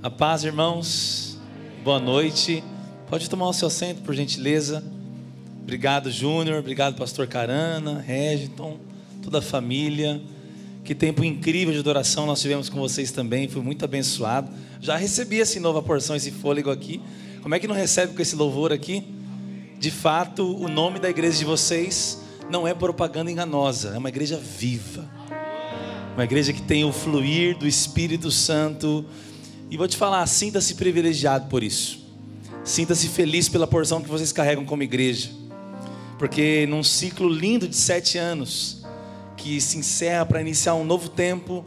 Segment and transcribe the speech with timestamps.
[0.00, 1.36] A paz, irmãos.
[1.82, 2.62] Boa noite.
[3.08, 4.80] Pode tomar o seu assento, por gentileza.
[5.60, 6.60] Obrigado, Júnior.
[6.60, 8.78] Obrigado, pastor Carana, Regiton,
[9.20, 10.22] toda a família.
[10.84, 13.48] Que tempo incrível de adoração nós tivemos com vocês também.
[13.48, 14.48] Fui muito abençoado.
[14.80, 17.00] Já recebi essa nova porção, esse fôlego aqui.
[17.42, 19.02] Como é que não recebe com esse louvor aqui?
[19.80, 24.36] De fato, o nome da igreja de vocês não é propaganda enganosa, é uma igreja
[24.36, 25.10] viva.
[26.14, 29.04] Uma igreja que tem o fluir do Espírito Santo.
[29.70, 32.06] E vou te falar, sinta-se privilegiado por isso.
[32.64, 35.30] Sinta-se feliz pela porção que vocês carregam como igreja.
[36.18, 38.86] Porque num ciclo lindo de sete anos,
[39.36, 41.66] que se encerra para iniciar um novo tempo,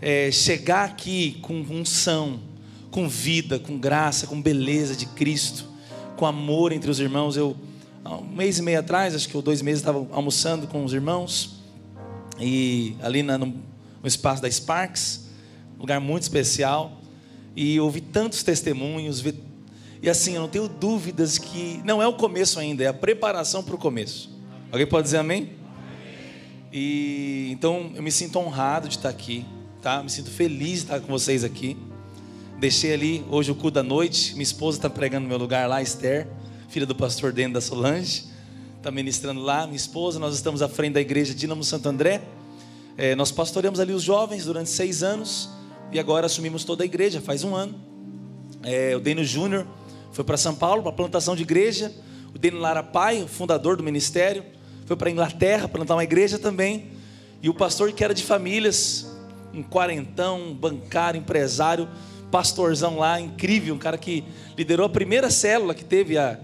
[0.00, 2.40] é, chegar aqui com unção,
[2.90, 5.66] com vida, com graça, com beleza de Cristo,
[6.16, 7.36] com amor entre os irmãos.
[7.36, 7.54] Eu,
[8.04, 11.60] um mês e meio atrás, acho que ou dois meses, estava almoçando com os irmãos,
[12.40, 15.26] e ali na, no, no espaço da Sparks,
[15.78, 17.01] lugar muito especial,
[17.54, 19.34] e ouvi tantos testemunhos, vi,
[20.02, 23.62] e assim, eu não tenho dúvidas que não é o começo ainda, é a preparação
[23.62, 24.30] para o começo.
[24.70, 25.50] Alguém pode dizer amém?
[26.72, 29.44] E então eu me sinto honrado de estar aqui,
[29.80, 30.02] tá?
[30.02, 31.76] Me sinto feliz de estar com vocês aqui.
[32.58, 34.32] Deixei ali hoje o cu da noite.
[34.32, 36.26] Minha esposa está pregando no meu lugar lá, Esther,
[36.68, 38.24] filha do pastor Dentro da Solange,
[38.78, 39.66] está ministrando lá.
[39.66, 42.22] Minha esposa, nós estamos à frente da igreja Dinamo Santo André.
[42.96, 45.48] É, nós pastoreamos ali os jovens durante seis anos
[45.92, 47.74] e agora assumimos toda a igreja, faz um ano.
[48.64, 49.66] É, o Deno Júnior
[50.10, 51.92] foi para São Paulo, para plantação de igreja.
[52.34, 54.42] O Deno Lara Pai, o fundador do ministério,
[54.86, 56.92] foi para a Inglaterra plantar uma igreja também.
[57.42, 59.06] E o pastor que era de famílias,
[59.52, 61.86] um quarentão, um bancário, empresário,
[62.30, 64.24] pastorzão lá, incrível, um cara que
[64.56, 66.38] liderou a primeira célula que teve há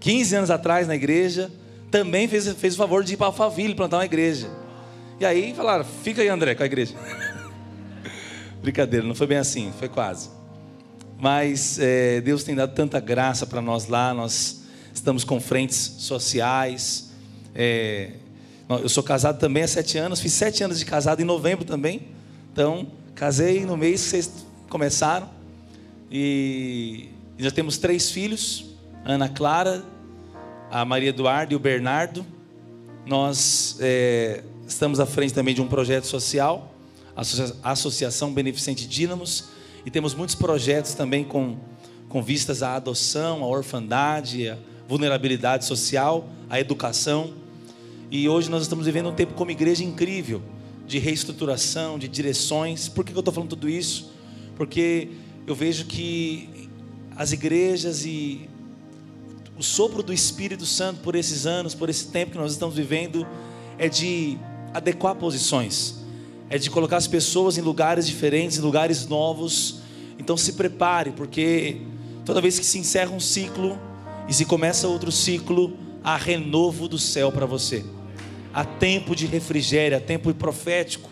[0.00, 1.50] 15 anos atrás na igreja,
[1.90, 4.48] também fez, fez o favor de ir para Alphaville plantar uma igreja.
[5.20, 6.94] E aí falaram, fica aí André com a igreja.
[8.62, 10.30] Brincadeira, não foi bem assim, foi quase.
[11.18, 14.62] Mas é, Deus tem dado tanta graça para nós lá, nós
[14.94, 17.10] estamos com frentes sociais.
[17.54, 18.12] É,
[18.68, 22.08] eu sou casado também há sete anos, fiz sete anos de casado em novembro também.
[22.52, 25.28] Então, casei no mês que vocês começaram.
[26.10, 27.08] E
[27.38, 28.66] já temos três filhos:
[29.04, 29.84] Ana Clara,
[30.70, 32.24] a Maria Eduardo e o Bernardo.
[33.04, 36.71] Nós é, estamos à frente também de um projeto social,
[37.62, 39.44] Associação Beneficente Dínamos,
[39.84, 41.56] e temos muitos projetos também com,
[42.08, 44.58] com vistas à adoção, à orfandade, à
[44.88, 47.34] vulnerabilidade social, à educação.
[48.10, 50.42] E hoje nós estamos vivendo um tempo como igreja incrível,
[50.86, 52.88] de reestruturação, de direções.
[52.88, 54.12] Por que eu estou falando tudo isso?
[54.56, 55.08] Porque
[55.46, 56.68] eu vejo que
[57.16, 58.48] as igrejas e
[59.58, 63.26] o sopro do Espírito Santo por esses anos, por esse tempo que nós estamos vivendo,
[63.78, 64.38] é de
[64.72, 66.01] adequar posições,
[66.52, 69.80] é de colocar as pessoas em lugares diferentes, em lugares novos.
[70.18, 71.78] Então se prepare, porque
[72.26, 73.80] toda vez que se encerra um ciclo
[74.28, 75.74] e se começa outro ciclo,
[76.04, 77.82] há renovo do céu para você.
[78.52, 81.08] Há tempo de refrigério, há tempo profético,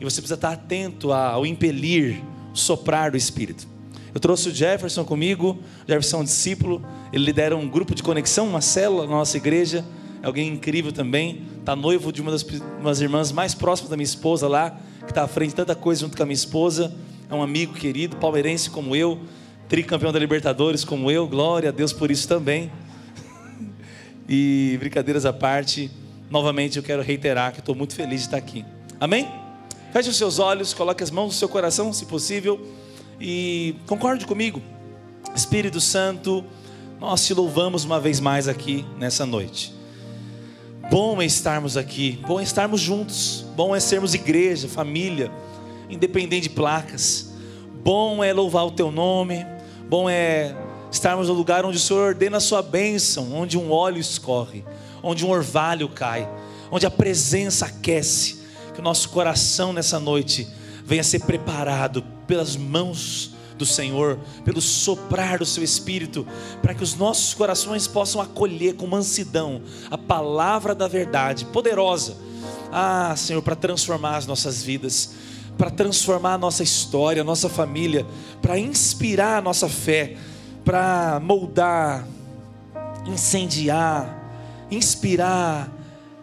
[0.00, 2.20] e você precisa estar atento ao impelir,
[2.52, 3.68] soprar do Espírito.
[4.12, 8.48] Eu trouxe o Jefferson comigo, Jefferson é um discípulo, ele lidera um grupo de conexão,
[8.48, 9.84] uma célula na nossa igreja,
[10.20, 13.96] é alguém incrível também, está noivo de uma das, uma das irmãs mais próximas da
[13.96, 16.92] minha esposa lá, que está à frente de tanta coisa junto com a minha esposa,
[17.30, 19.20] é um amigo querido, palmeirense como eu,
[19.68, 22.70] tricampeão da Libertadores como eu, glória a Deus por isso também.
[24.32, 25.90] E brincadeiras à parte,
[26.30, 28.64] novamente eu quero reiterar que estou muito feliz de estar aqui.
[29.00, 29.28] Amém?
[29.92, 32.64] Feche os seus olhos, coloque as mãos no seu coração, se possível,
[33.20, 34.62] e concorde comigo.
[35.34, 36.44] Espírito Santo,
[37.00, 39.79] nós te louvamos uma vez mais aqui nessa noite.
[40.90, 45.30] Bom é estarmos aqui, bom é estarmos juntos, bom é sermos igreja, família,
[45.88, 47.32] independente de placas.
[47.82, 49.46] Bom é louvar o teu nome,
[49.88, 50.54] bom é
[50.90, 54.64] estarmos no lugar onde o Senhor ordena a sua bênção, onde um óleo escorre
[55.02, 56.28] onde um orvalho cai,
[56.70, 58.40] onde a presença aquece.
[58.74, 60.46] Que o nosso coração nessa noite
[60.84, 66.26] venha ser preparado pelas mãos do Senhor, pelo soprar do seu espírito,
[66.62, 72.16] para que os nossos corações possam acolher com mansidão a palavra da verdade poderosa.
[72.72, 75.12] Ah, Senhor, para transformar as nossas vidas,
[75.58, 78.06] para transformar a nossa história, a nossa família,
[78.40, 80.16] para inspirar a nossa fé,
[80.64, 82.08] para moldar,
[83.06, 85.70] incendiar, inspirar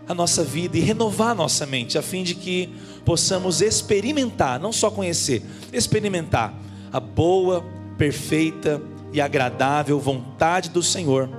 [0.08, 2.74] a nossa vida e renovar a nossa mente, a fim de que
[3.06, 7.64] possamos experimentar, não só conhecer, experimentar a boa,
[7.98, 8.82] perfeita
[9.12, 11.30] e agradável vontade do Senhor.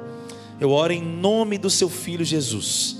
[0.61, 2.97] Eu oro em nome do seu filho Jesus.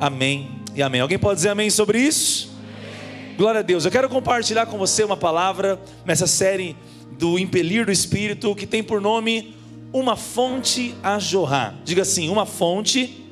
[0.00, 1.00] Amém e amém.
[1.00, 2.50] Alguém pode dizer amém sobre isso?
[2.50, 3.36] Amém.
[3.36, 3.84] Glória a Deus.
[3.84, 6.76] Eu quero compartilhar com você uma palavra nessa série
[7.18, 9.54] do impelir do Espírito, que tem por nome
[9.92, 11.76] uma fonte a jorrar.
[11.84, 13.26] Diga assim: uma fonte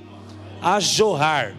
[0.61, 1.55] a jorrar.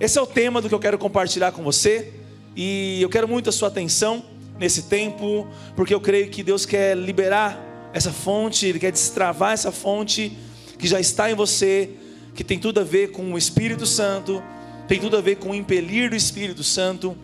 [0.00, 2.12] Esse é o tema do que eu quero compartilhar com você,
[2.56, 4.24] e eu quero muito a sua atenção
[4.62, 9.72] nesse tempo, porque eu creio que Deus quer liberar essa fonte, Ele quer destravar essa
[9.72, 10.38] fonte
[10.78, 11.90] que já está em você,
[12.32, 14.40] que tem tudo a ver com o Espírito Santo,
[14.86, 17.16] tem tudo a ver com o impelir do Espírito Santo,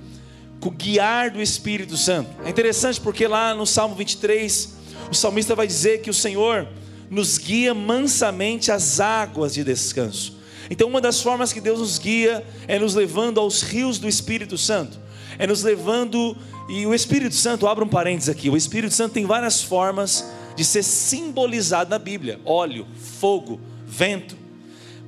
[0.58, 2.28] com o guiar do Espírito Santo.
[2.44, 4.74] É interessante porque lá no Salmo 23,
[5.08, 6.66] o salmista vai dizer que o Senhor
[7.08, 10.36] nos guia mansamente às águas de descanso.
[10.68, 14.58] Então, uma das formas que Deus nos guia é nos levando aos rios do Espírito
[14.58, 14.98] Santo,
[15.38, 16.36] é nos levando,
[16.68, 20.64] e o Espírito Santo, abra um parênteses aqui, o Espírito Santo tem várias formas de
[20.64, 24.36] ser simbolizado na Bíblia: óleo, fogo, vento.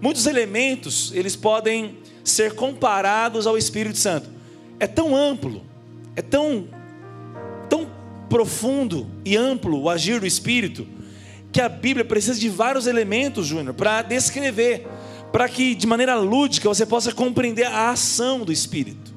[0.00, 4.28] Muitos elementos, eles podem ser comparados ao Espírito Santo.
[4.78, 5.62] É tão amplo,
[6.16, 6.68] é tão
[7.68, 7.88] tão
[8.28, 10.86] profundo e amplo o agir do Espírito,
[11.52, 14.86] que a Bíblia precisa de vários elementos, Júnior, para descrever,
[15.32, 19.09] para que de maneira lúdica você possa compreender a ação do Espírito.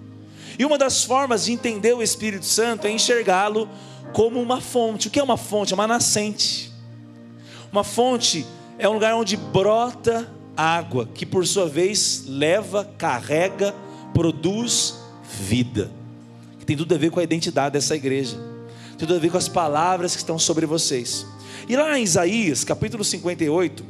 [0.58, 3.68] E uma das formas de entender o Espírito Santo é enxergá-lo
[4.14, 5.08] como uma fonte.
[5.08, 5.74] O que é uma fonte?
[5.74, 6.72] É uma nascente.
[7.72, 8.46] Uma fonte
[8.78, 13.74] é um lugar onde brota água, que por sua vez leva, carrega,
[14.14, 15.90] produz vida.
[16.60, 18.38] Que tem tudo a ver com a identidade dessa igreja.
[18.98, 21.26] Tem tudo a ver com as palavras que estão sobre vocês.
[21.68, 23.84] E lá em Isaías, capítulo 58,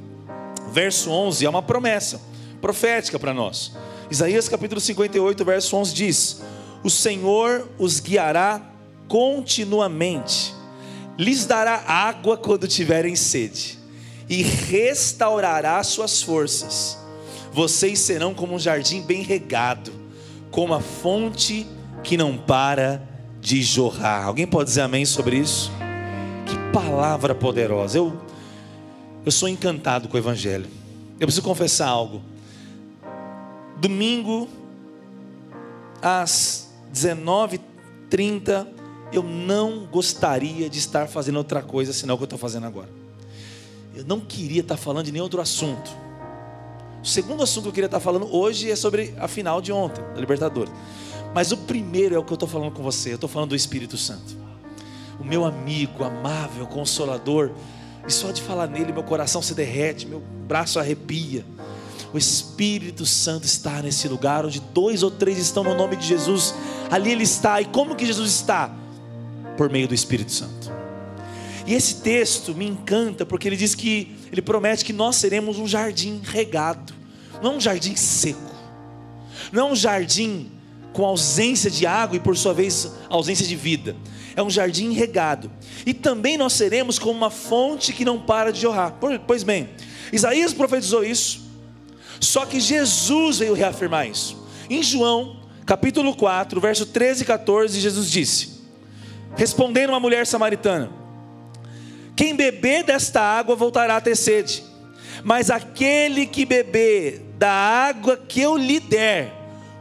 [0.72, 2.22] verso 11, é uma promessa
[2.62, 3.74] profética para nós.
[4.10, 6.42] Isaías capítulo 58, verso 11 diz:
[6.84, 8.62] O Senhor os guiará
[9.08, 10.54] continuamente,
[11.18, 13.80] lhes dará água quando tiverem sede,
[14.28, 16.98] e restaurará suas forças.
[17.54, 19.94] Vocês serão como um jardim bem regado,
[20.50, 21.68] como a fonte
[22.04, 23.08] que não para
[23.40, 24.26] de jorrar.
[24.26, 25.72] Alguém pode dizer amém sobre isso?
[26.48, 27.98] Que palavra poderosa.
[27.98, 28.20] Eu,
[29.26, 30.66] eu sou encantado com o Evangelho.
[31.20, 32.22] Eu preciso confessar algo.
[33.80, 34.50] Domingo,
[36.02, 38.68] às 19h30,
[39.12, 42.90] eu não gostaria de estar fazendo outra coisa senão o que eu estou fazendo agora.
[43.96, 45.92] Eu não queria estar falando de nenhum outro assunto.
[47.04, 50.02] O segundo assunto que eu queria estar falando hoje é sobre a final de ontem,
[50.14, 50.74] da Libertadores.
[51.34, 53.12] Mas o primeiro é o que eu estou falando com você.
[53.12, 54.38] Eu estou falando do Espírito Santo.
[55.20, 57.52] O meu amigo, amável, consolador.
[58.08, 61.46] E só de falar nele, meu coração se derrete, meu braço arrepia.
[62.14, 66.54] O Espírito Santo está nesse lugar onde dois ou três estão no nome de Jesus.
[66.94, 67.60] Ali ele está.
[67.60, 68.84] E como que Jesus está?
[69.56, 70.72] por meio do Espírito Santo.
[71.66, 75.68] E esse texto me encanta porque ele diz que ele promete que nós seremos um
[75.68, 76.94] jardim regado,
[77.42, 78.52] não um jardim seco,
[79.52, 80.52] não um jardim
[80.92, 83.96] com ausência de água e por sua vez ausência de vida.
[84.36, 85.50] É um jardim regado.
[85.86, 88.98] E também nós seremos como uma fonte que não para de jorrar.
[89.26, 89.70] Pois bem,
[90.12, 91.42] Isaías profetizou isso,
[92.20, 94.44] só que Jesus veio reafirmar isso.
[94.70, 98.62] Em João, capítulo 4, verso 13 e 14, Jesus disse:
[99.36, 100.90] Respondendo uma mulher samaritana:
[102.16, 104.64] Quem beber desta água voltará a ter sede,
[105.24, 109.32] mas aquele que beber da água que eu lhe der,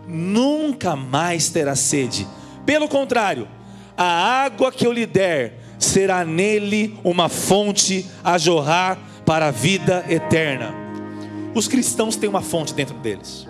[0.06, 2.26] nunca mais terá sede.
[2.64, 3.49] Pelo contrário,
[3.96, 4.05] a
[4.44, 10.74] água que eu lhe der será nele uma fonte a jorrar para a vida eterna.
[11.55, 13.46] Os cristãos têm uma fonte dentro deles.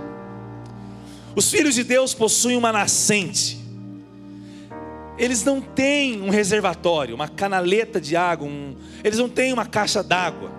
[1.35, 3.62] Os filhos de Deus possuem uma nascente
[5.23, 8.75] eles não têm um reservatório, uma canaleta de água, um,
[9.05, 10.51] eles não têm uma caixa d'água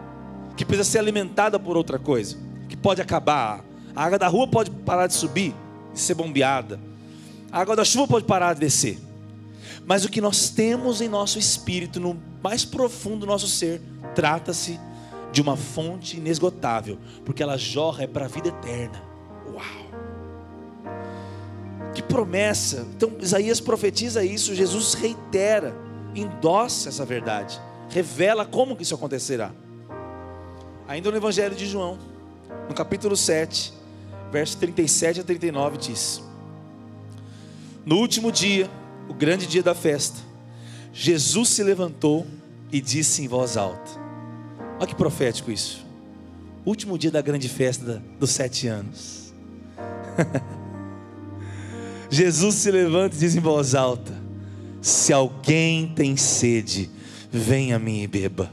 [0.56, 2.38] que precisa ser alimentada por outra coisa,
[2.70, 3.62] que pode acabar.
[3.96, 5.54] A água da rua pode parar de subir
[5.94, 6.80] e ser bombeada.
[7.52, 9.00] A água da chuva pode parar de descer.
[9.86, 13.82] Mas o que nós temos em nosso espírito, no mais profundo do nosso ser,
[14.16, 14.80] trata-se
[15.32, 19.04] de uma fonte inesgotável, porque ela jorra é para a vida eterna.
[19.52, 19.83] Uau!
[21.94, 22.88] Que promessa!
[22.96, 25.76] Então Isaías profetiza isso, Jesus reitera,
[26.16, 27.60] endossa essa verdade,
[27.90, 29.52] revela como que isso acontecerá.
[30.88, 31.98] Ainda no Evangelho de João,
[32.68, 33.74] no capítulo 7,
[34.32, 36.22] verso 37 a 39 diz:
[37.86, 38.70] No último dia,
[39.08, 40.20] o grande dia da festa,
[40.92, 42.26] Jesus se levantou
[42.72, 43.92] e disse em voz alta:
[44.78, 45.86] Olha que profético isso.
[46.66, 49.34] Último dia da grande festa dos sete anos.
[52.14, 54.14] Jesus se levanta e diz em voz alta:
[54.80, 56.88] Se alguém tem sede,
[57.32, 58.52] venha a mim e beba.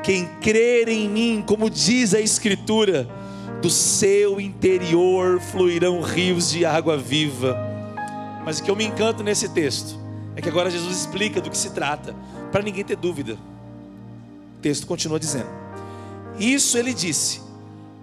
[0.00, 3.08] Quem crer em mim, como diz a Escritura,
[3.60, 7.58] do seu interior fluirão rios de água viva.
[8.44, 9.98] Mas o que eu me encanto nesse texto
[10.36, 12.14] é que agora Jesus explica do que se trata,
[12.52, 13.36] para ninguém ter dúvida.
[14.56, 15.48] O texto continua dizendo:
[16.38, 17.40] Isso ele disse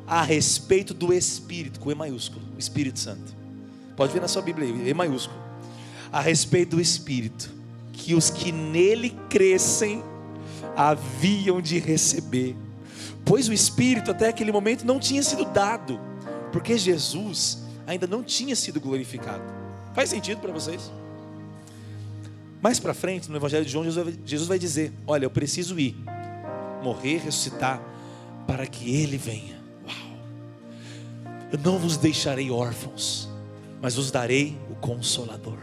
[0.05, 3.39] a respeito do Espírito, com E maiúsculo, o Espírito Santo.
[4.01, 5.39] Pode ver na sua Bíblia aí, E maiúsculo.
[6.11, 7.51] A respeito do Espírito,
[7.93, 10.03] que os que nele crescem
[10.75, 12.55] haviam de receber,
[13.23, 15.99] pois o Espírito até aquele momento não tinha sido dado,
[16.51, 19.43] porque Jesus ainda não tinha sido glorificado.
[19.93, 20.91] Faz sentido para vocês?
[22.59, 23.85] Mais para frente, no Evangelho de João,
[24.25, 25.95] Jesus vai dizer: Olha, eu preciso ir,
[26.81, 27.79] morrer, ressuscitar,
[28.47, 29.61] para que Ele venha.
[29.85, 30.17] Uau!
[31.51, 33.29] Eu não vos deixarei órfãos,
[33.81, 35.57] mas vos darei o Consolador.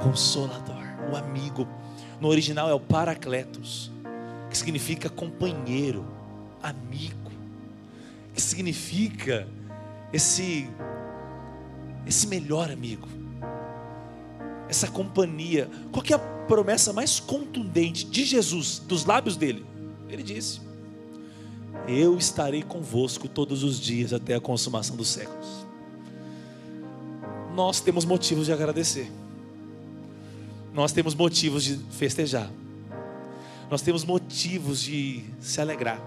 [0.00, 1.68] Consolador, o amigo.
[2.20, 3.90] No original é o Paracletos,
[4.48, 6.06] que significa companheiro,
[6.62, 7.30] amigo,
[8.34, 9.48] que significa
[10.12, 10.68] esse
[12.06, 13.06] esse melhor amigo
[14.70, 15.68] essa companhia.
[15.90, 19.66] Qual é a promessa mais contundente de Jesus, dos lábios dele?
[20.08, 20.60] Ele disse:
[21.86, 25.59] Eu estarei convosco todos os dias até a consumação dos séculos.
[27.60, 29.12] Nós temos motivos de agradecer.
[30.72, 32.50] Nós temos motivos de festejar.
[33.68, 36.00] Nós temos motivos de se alegrar.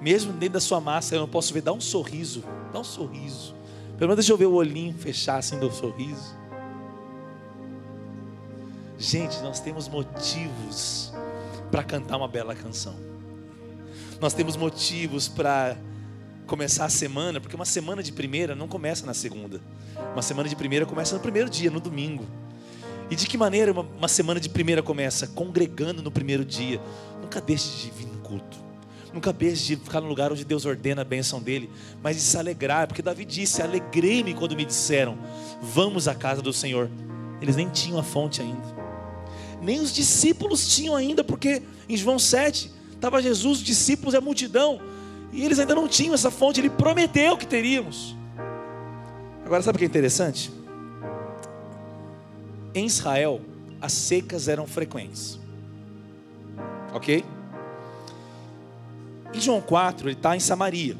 [0.00, 3.54] Mesmo dentro da sua massa, eu não posso ver, dá um sorriso, dá um sorriso.
[3.98, 6.34] Pelo menos deixa eu ver o olhinho fechar assim do sorriso.
[8.98, 11.12] Gente, nós temos motivos
[11.70, 12.96] para cantar uma bela canção.
[14.18, 15.76] Nós temos motivos para
[16.46, 19.60] começar a semana, porque uma semana de primeira não começa na segunda.
[20.12, 22.26] Uma semana de primeira começa no primeiro dia, no domingo.
[23.10, 25.26] E de que maneira uma, uma semana de primeira começa?
[25.26, 26.80] Congregando no primeiro dia.
[27.20, 28.58] Nunca deixe de vir no culto.
[29.12, 31.68] Nunca deixe de ficar no lugar onde Deus ordena a bênção dele,
[32.02, 35.18] mas de se alegrar, porque Davi disse: Alegrei-me quando me disseram,
[35.60, 36.90] vamos à casa do Senhor.
[37.40, 38.82] Eles nem tinham a fonte ainda
[39.62, 44.20] nem os discípulos tinham ainda, porque em João 7 estava Jesus, os discípulos e a
[44.20, 44.80] multidão,
[45.32, 48.14] e eles ainda não tinham essa fonte, ele prometeu que teríamos.
[49.44, 50.52] Agora, sabe o que é interessante?
[52.74, 53.40] Em Israel,
[53.80, 55.38] as secas eram frequentes,
[56.94, 57.24] ok?
[59.34, 60.96] Em João 4, ele está em Samaria.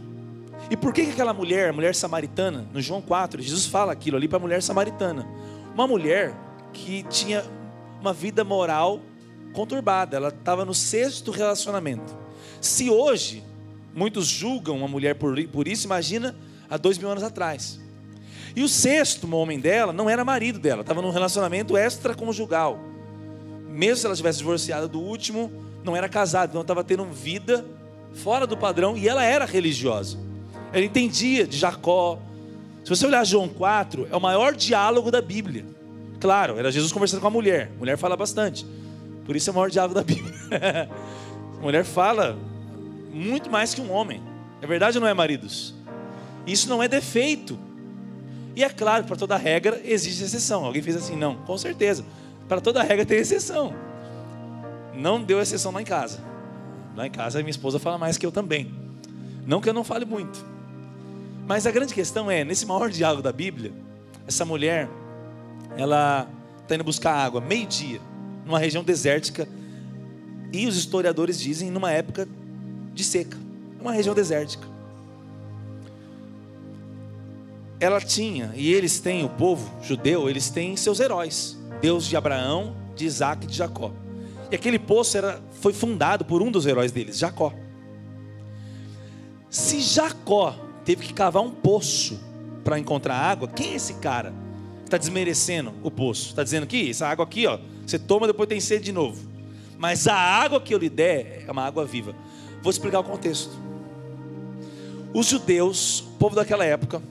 [0.70, 4.16] E por que, que aquela mulher, a mulher samaritana, no João 4, Jesus fala aquilo
[4.16, 5.26] ali para a mulher samaritana?
[5.74, 6.34] Uma mulher
[6.72, 7.44] que tinha
[8.00, 9.00] uma vida moral
[9.52, 12.16] conturbada, ela estava no sexto relacionamento.
[12.60, 13.44] Se hoje
[13.94, 16.34] muitos julgam uma mulher por, por isso, imagina
[16.68, 17.80] há dois mil anos atrás.
[18.54, 22.78] E o sexto homem dela não era marido dela, estava num relacionamento extraconjugal.
[23.68, 25.50] Mesmo se ela tivesse divorciado do último,
[25.82, 27.64] não era casado, então estava tendo vida
[28.14, 30.18] fora do padrão e ela era religiosa.
[30.72, 32.18] Ela entendia de Jacó.
[32.84, 35.64] Se você olhar João 4, é o maior diálogo da Bíblia.
[36.20, 37.70] Claro, era Jesus conversando com a mulher.
[37.78, 38.66] Mulher fala bastante.
[39.24, 40.34] Por isso é o maior diálogo da Bíblia.
[41.60, 42.36] mulher fala
[43.12, 44.22] muito mais que um homem.
[44.60, 45.74] É verdade ou não é, maridos?
[46.46, 47.58] Isso não é defeito.
[48.54, 50.64] E é claro, para toda regra existe exceção.
[50.64, 51.16] Alguém fez assim?
[51.16, 52.04] Não, com certeza.
[52.48, 53.74] Para toda regra tem exceção.
[54.94, 56.20] Não deu exceção lá em casa.
[56.96, 58.72] Lá em casa minha esposa fala mais que eu também.
[59.46, 60.44] Não que eu não fale muito.
[61.46, 63.72] Mas a grande questão é, nesse maior diálogo da Bíblia,
[64.26, 64.88] essa mulher
[65.76, 66.28] ela
[66.62, 68.00] está indo buscar água, meio-dia,
[68.44, 69.48] numa região desértica,
[70.52, 72.28] e os historiadores dizem numa época
[72.94, 73.36] de seca,
[73.80, 74.66] uma região desértica.
[77.80, 82.76] Ela tinha, e eles têm, o povo judeu, eles têm seus heróis, Deus de Abraão,
[82.94, 83.92] de Isaac e de Jacó.
[84.50, 87.52] E aquele poço era, foi fundado por um dos heróis deles, Jacó.
[89.50, 92.20] Se Jacó teve que cavar um poço
[92.62, 94.32] para encontrar água, quem é esse cara?
[94.92, 96.28] está desmerecendo o poço.
[96.28, 99.26] Está dizendo que essa água aqui, ó, você toma depois tem sede de novo.
[99.78, 102.14] Mas a água que eu lhe der é uma água viva.
[102.62, 103.50] Vou explicar o contexto.
[105.12, 107.02] Os judeus, o povo daquela época,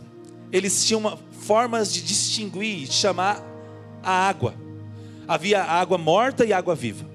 [0.51, 3.43] eles tinham uma, formas de distinguir, de chamar
[4.01, 4.55] a água.
[5.27, 7.05] Havia água morta e água viva.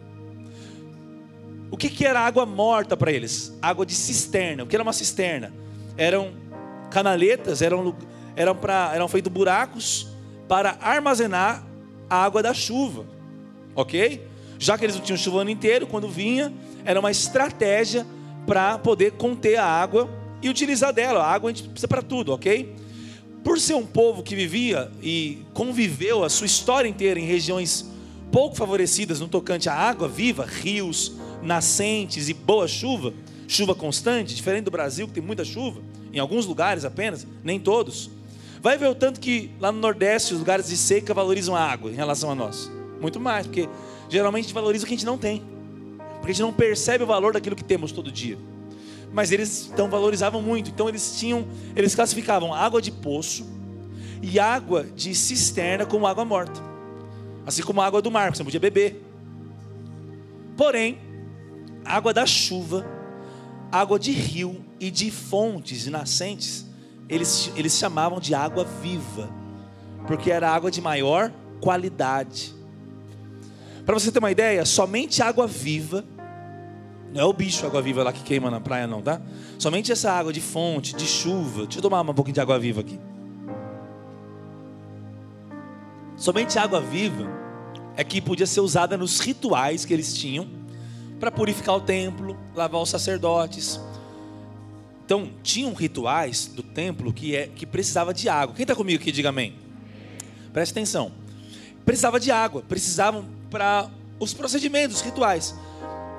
[1.71, 3.57] O que, que era água morta para eles?
[3.61, 4.62] Água de cisterna.
[4.62, 5.52] O que era uma cisterna?
[5.97, 6.33] Eram
[6.90, 7.97] canaletas, eram,
[8.37, 10.07] eram, pra, eram feitos buracos
[10.47, 11.66] para armazenar
[12.09, 13.05] a água da chuva,
[13.75, 14.25] ok?
[14.59, 16.52] Já que eles não tinham chuva o ano inteiro, quando vinha,
[16.85, 18.07] era uma estratégia
[18.47, 20.09] para poder conter a água
[20.41, 21.23] e utilizar dela.
[21.23, 22.75] A água a gente precisa para tudo, ok?
[23.43, 27.91] Por ser um povo que vivia e conviveu a sua história inteira em regiões
[28.33, 31.12] pouco favorecidas no tocante à água viva, rios,
[31.43, 33.12] nascentes e boa chuva,
[33.47, 35.81] chuva constante, diferente do Brasil que tem muita chuva,
[36.12, 38.11] em alguns lugares apenas, nem todos.
[38.61, 41.91] Vai ver o tanto que lá no Nordeste os lugares de seca valorizam a água
[41.91, 42.71] em relação a nós.
[43.00, 43.69] Muito mais, porque
[44.09, 45.55] geralmente a gente valoriza o que a gente não tem.
[46.26, 48.37] Porque a gente não percebe o valor daquilo que temos todo dia.
[49.12, 50.71] Mas eles então valorizavam muito.
[50.71, 53.47] Então eles tinham, eles classificavam água de poço
[54.21, 56.61] e água de cisterna como água morta.
[57.47, 59.00] Assim como a água do mar, que você podia beber.
[60.56, 60.99] Porém,
[61.85, 62.85] água da chuva,
[63.71, 66.66] água de rio e de fontes e nascentes,
[67.09, 69.30] eles, eles chamavam de água viva,
[70.09, 72.52] porque era água de maior qualidade.
[73.85, 76.04] Para você ter uma ideia, somente água viva,
[77.16, 79.23] não é o bicho água viva lá que queima na praia, não, tá?
[79.58, 81.62] Somente essa água de fonte, de chuva.
[81.62, 83.00] Deixa eu tomar um pouquinho de água viva aqui.
[86.14, 87.26] Somente água viva
[87.96, 90.46] é que podia ser usada nos rituais que eles tinham
[91.18, 93.80] para purificar o templo, lavar os sacerdotes.
[95.06, 98.54] Então, tinham rituais do templo que, é, que precisava de água.
[98.54, 99.54] Quem está comigo aqui, diga amém.
[100.52, 101.12] Preste atenção.
[101.82, 103.88] Precisava de água, precisavam para
[104.20, 105.54] os procedimentos, os rituais.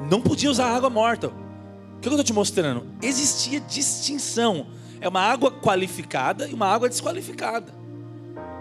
[0.01, 1.27] Não podia usar água morta.
[1.27, 2.85] O que eu estou te mostrando?
[3.01, 4.67] Existia distinção.
[5.01, 7.73] É uma água qualificada e uma água desqualificada.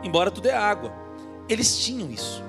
[0.03, 0.93] Embora tudo é água.
[1.49, 2.43] Eles tinham isso.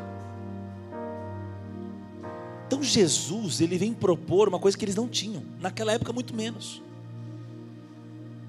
[2.67, 6.81] Então Jesus, ele vem propor uma coisa que eles não tinham, naquela época muito menos.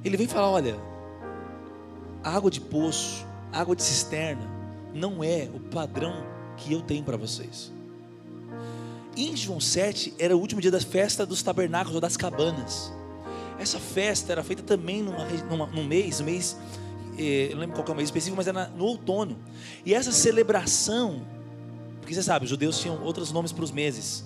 [0.04, 0.76] Ele vem falar, olha,
[2.22, 4.42] água de poço, água de cisterna,
[4.92, 6.24] não é o padrão
[6.56, 7.72] que eu tenho para vocês.
[9.20, 12.92] Em João 7 era o último dia da festa dos tabernáculos ou das cabanas.
[13.58, 16.56] Essa festa era feita também numa, numa, num mês, mês,
[17.18, 19.36] eh, não lembro qual é o mês específico, mas era no outono.
[19.84, 21.26] E essa celebração
[22.08, 24.24] porque você sabe, os judeus tinham outros nomes para os meses.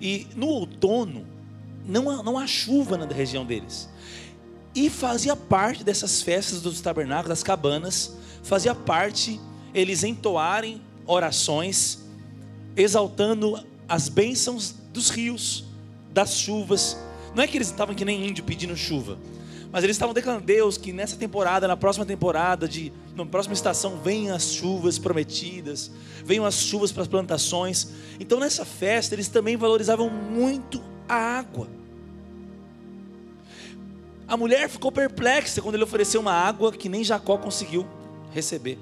[0.00, 1.26] E no outono,
[1.84, 3.88] não há, não há chuva na região deles.
[4.72, 9.40] E fazia parte dessas festas dos tabernáculos, das cabanas, fazia parte
[9.74, 12.04] eles entoarem orações,
[12.76, 13.58] exaltando
[13.90, 15.64] as bênçãos dos rios,
[16.12, 16.96] das chuvas.
[17.34, 19.18] Não é que eles estavam que nem índio pedindo chuva,
[19.72, 23.98] mas eles estavam declarando Deus que nessa temporada, na próxima temporada, de, na próxima estação,
[24.00, 25.90] venham as chuvas prometidas,
[26.24, 27.88] venham as chuvas para as plantações.
[28.20, 31.68] Então nessa festa eles também valorizavam muito a água.
[34.28, 37.84] A mulher ficou perplexa quando ele ofereceu uma água que nem Jacó conseguiu
[38.32, 38.78] receber.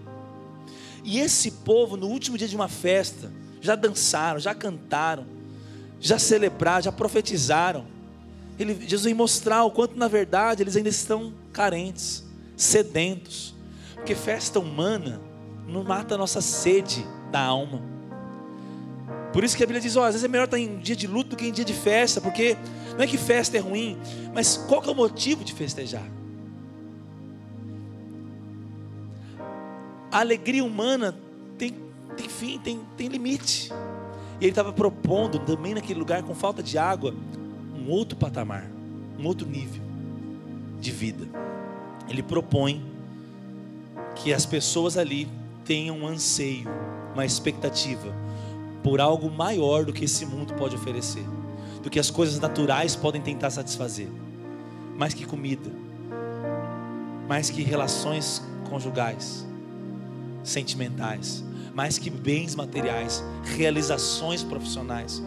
[1.03, 5.27] E esse povo, no último dia de uma festa, já dançaram, já cantaram,
[6.01, 7.99] já celebraram, já profetizaram
[8.59, 12.25] ele, Jesus vem mostrar o quanto, na verdade, eles ainda estão carentes,
[12.57, 13.55] sedentos.
[13.95, 15.21] Porque festa humana
[15.67, 17.81] não mata a nossa sede da alma.
[19.33, 21.07] Por isso que a Bíblia diz: ó, às vezes é melhor estar em dia de
[21.07, 22.57] luto do que em dia de festa, porque
[22.97, 23.97] não é que festa é ruim,
[24.35, 26.07] mas qual que é o motivo de festejar?
[30.11, 31.15] A alegria humana
[31.57, 31.77] tem,
[32.19, 33.73] tem fim, tem, tem limite.
[34.41, 37.15] E ele estava propondo também naquele lugar com falta de água,
[37.75, 38.69] um outro patamar,
[39.19, 39.83] um outro nível
[40.81, 41.27] de vida.
[42.09, 42.85] Ele propõe
[44.17, 45.29] que as pessoas ali
[45.65, 46.69] tenham um anseio,
[47.15, 48.13] uma expectativa
[48.83, 51.25] por algo maior do que esse mundo pode oferecer,
[51.83, 54.09] do que as coisas naturais podem tentar satisfazer,
[54.97, 55.71] mais que comida,
[57.29, 59.47] mais que relações conjugais,
[60.43, 61.45] sentimentais,
[61.79, 63.25] mais que bens materiais,
[63.57, 65.23] realizações profissionais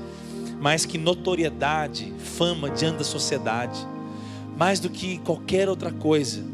[0.62, 3.80] mais que notoriedade, fama diante da sociedade,
[4.56, 6.46] mais do que qualquer outra coisa,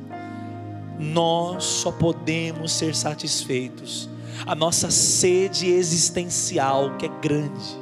[0.97, 4.09] nós só podemos ser satisfeitos.
[4.45, 7.77] A nossa sede existencial, que é grande.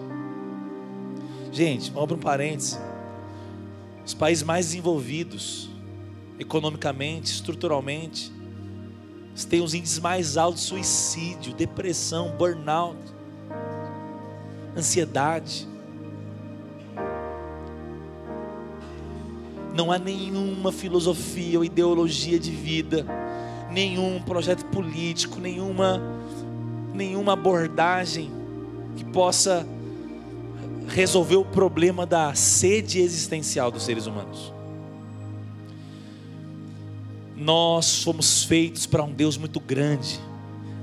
[1.52, 2.80] Gente, abrir um parênteses.
[4.04, 5.70] Os países mais desenvolvidos,
[6.40, 8.32] economicamente, estruturalmente,
[9.44, 12.98] têm os índices mais altos de suicídio, depressão, burnout,
[14.78, 15.68] ansiedade.
[19.76, 23.06] Não há nenhuma filosofia ou ideologia de vida,
[23.70, 26.02] nenhum projeto político, nenhuma,
[26.94, 28.32] nenhuma abordagem
[28.96, 29.68] que possa
[30.88, 34.55] resolver o problema da sede existencial dos seres humanos.
[37.36, 40.20] Nós fomos feitos para um Deus muito grande.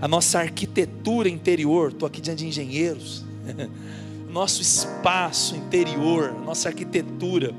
[0.00, 3.24] A nossa arquitetura interior, estou aqui diante de engenheiros,
[4.28, 7.54] nosso espaço interior, nossa arquitetura,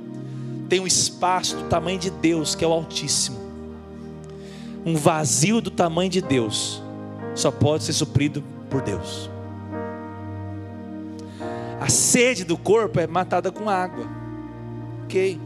[0.69, 3.37] tem um espaço do tamanho de Deus, que é o Altíssimo.
[4.85, 6.81] Um vazio do tamanho de Deus
[7.35, 9.29] só pode ser suprido por Deus.
[11.79, 14.07] A sede do corpo é matada com água.
[15.03, 15.39] Ok?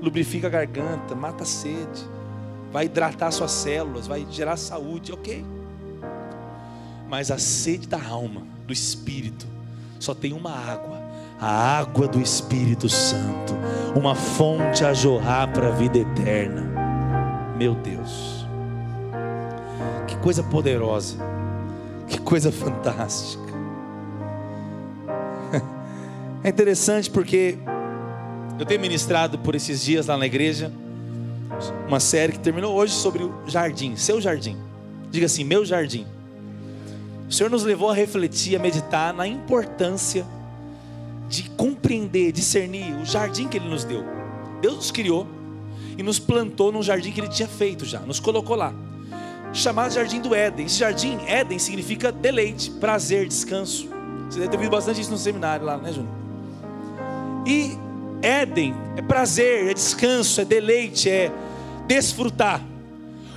[0.00, 2.04] Lubrifica a garganta, mata a sede.
[2.72, 5.44] Vai hidratar suas células, vai gerar saúde, ok.
[7.08, 9.46] Mas a sede da alma, do espírito,
[9.98, 11.02] só tem uma água,
[11.40, 13.54] a água do Espírito Santo,
[13.96, 16.62] uma fonte a jorrar para a vida eterna.
[17.56, 18.46] Meu Deus,
[20.06, 21.16] que coisa poderosa,
[22.06, 23.50] que coisa fantástica.
[26.42, 27.58] É interessante porque
[28.58, 30.72] eu tenho ministrado por esses dias lá na igreja
[31.86, 34.56] uma série que terminou hoje sobre o jardim, seu jardim.
[35.10, 36.06] Diga assim, meu jardim.
[37.28, 40.26] O Senhor nos levou a refletir, a meditar na importância
[41.28, 44.04] de compreender, discernir o jardim que Ele nos deu.
[44.60, 45.26] Deus nos criou
[45.96, 48.74] e nos plantou num jardim que Ele tinha feito já, nos colocou lá,
[49.52, 50.66] chamado Jardim do Éden.
[50.66, 53.88] Esse jardim, Éden, significa deleite, prazer, descanso.
[54.28, 56.14] Você deve ter ouvido bastante isso no seminário lá, né, Júnior?
[57.46, 57.76] E
[58.22, 61.32] Éden é prazer, é descanso, é deleite, é
[61.90, 62.62] desfrutar.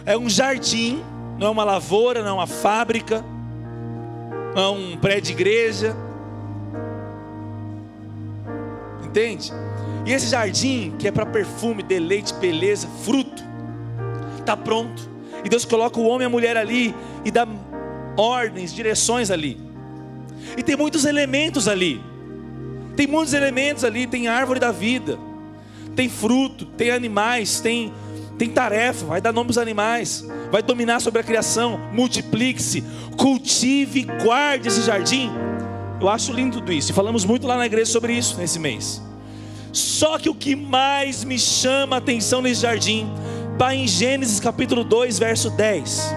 [0.05, 1.01] É um jardim,
[1.39, 3.25] não é uma lavoura, não é uma fábrica,
[4.53, 5.95] não é um prédio de igreja.
[9.03, 9.51] Entende?
[10.05, 13.43] E esse jardim, que é para perfume, deleite, beleza, fruto,
[14.37, 15.09] está pronto.
[15.43, 16.93] E Deus coloca o homem e a mulher ali
[17.25, 17.47] e dá
[18.15, 19.59] ordens, direções ali.
[20.55, 21.99] E tem muitos elementos ali.
[22.95, 25.17] Tem muitos elementos ali, tem árvore da vida,
[25.95, 27.91] tem fruto, tem animais, tem
[28.43, 32.83] tem tarefa, vai dar nome aos animais, vai dominar sobre a criação, multiplique-se,
[33.17, 35.31] cultive, guarde esse jardim.
[36.01, 39.01] Eu acho lindo tudo isso, e falamos muito lá na igreja sobre isso nesse mês.
[39.71, 43.09] Só que o que mais me chama a atenção nesse jardim,
[43.53, 46.15] está em Gênesis capítulo 2, verso 10.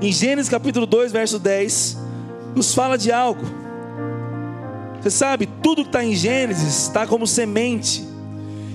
[0.00, 1.98] Em Gênesis capítulo 2, verso 10,
[2.54, 3.44] nos fala de algo
[5.00, 8.04] você sabe, tudo que está em Gênesis está como semente.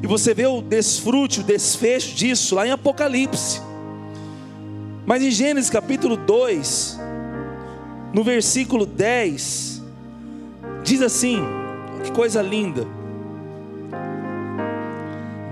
[0.03, 3.61] E você vê o desfrute, o desfecho disso lá em Apocalipse.
[5.05, 6.99] Mas em Gênesis capítulo 2,
[8.13, 9.81] no versículo 10,
[10.83, 11.41] diz assim:
[12.03, 12.85] que coisa linda.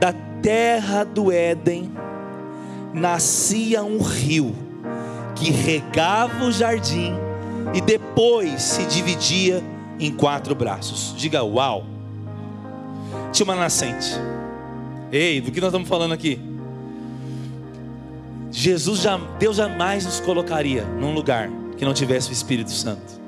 [0.02, 1.90] Da terra do Éden
[2.94, 4.54] nascia um rio
[5.34, 7.14] que regava o jardim
[7.74, 9.64] e depois se dividia
[9.98, 11.16] em quatro braços.
[11.16, 11.86] Diga uau.
[13.32, 14.12] Tinha uma nascente.
[15.12, 16.40] Ei, do que nós estamos falando aqui?
[18.50, 23.20] Jesus, já, Deus jamais nos colocaria num lugar que não tivesse o Espírito Santo.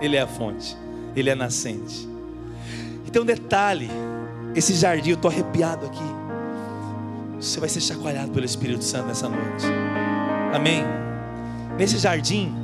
[0.00, 0.76] Ele é a fonte,
[1.14, 2.08] Ele é a nascente.
[3.06, 3.90] E tem um detalhe:
[4.54, 6.04] esse jardim, eu estou arrepiado aqui.
[7.38, 9.66] Você vai ser chacoalhado pelo Espírito Santo nessa noite.
[10.54, 10.82] Amém?
[11.76, 12.54] Nesse jardim,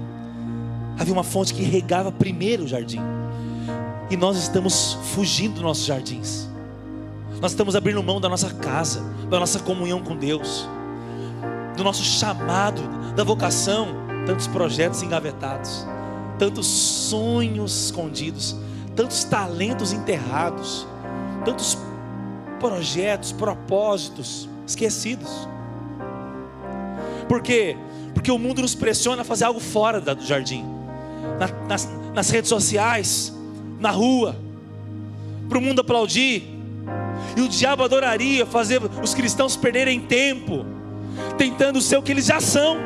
[0.99, 3.01] havia uma fonte que regava primeiro o jardim.
[4.11, 6.52] E nós estamos fugindo dos nossos jardins.
[7.43, 10.65] Nós estamos abrindo mão da nossa casa, da nossa comunhão com Deus,
[11.77, 12.81] do nosso chamado,
[13.17, 13.89] da vocação,
[14.25, 15.85] tantos projetos engavetados,
[16.39, 18.55] tantos sonhos escondidos,
[18.95, 20.87] tantos talentos enterrados,
[21.45, 21.77] tantos
[22.61, 25.49] projetos, propósitos esquecidos.
[27.27, 27.77] Por quê?
[28.15, 30.65] Porque o mundo nos pressiona a fazer algo fora do jardim
[31.41, 33.37] na, nas, nas redes sociais,
[33.81, 34.37] na rua,
[35.49, 36.52] para o mundo aplaudir.
[37.37, 40.65] E o diabo adoraria fazer os cristãos perderem tempo,
[41.39, 42.77] tentando ser o que eles já são,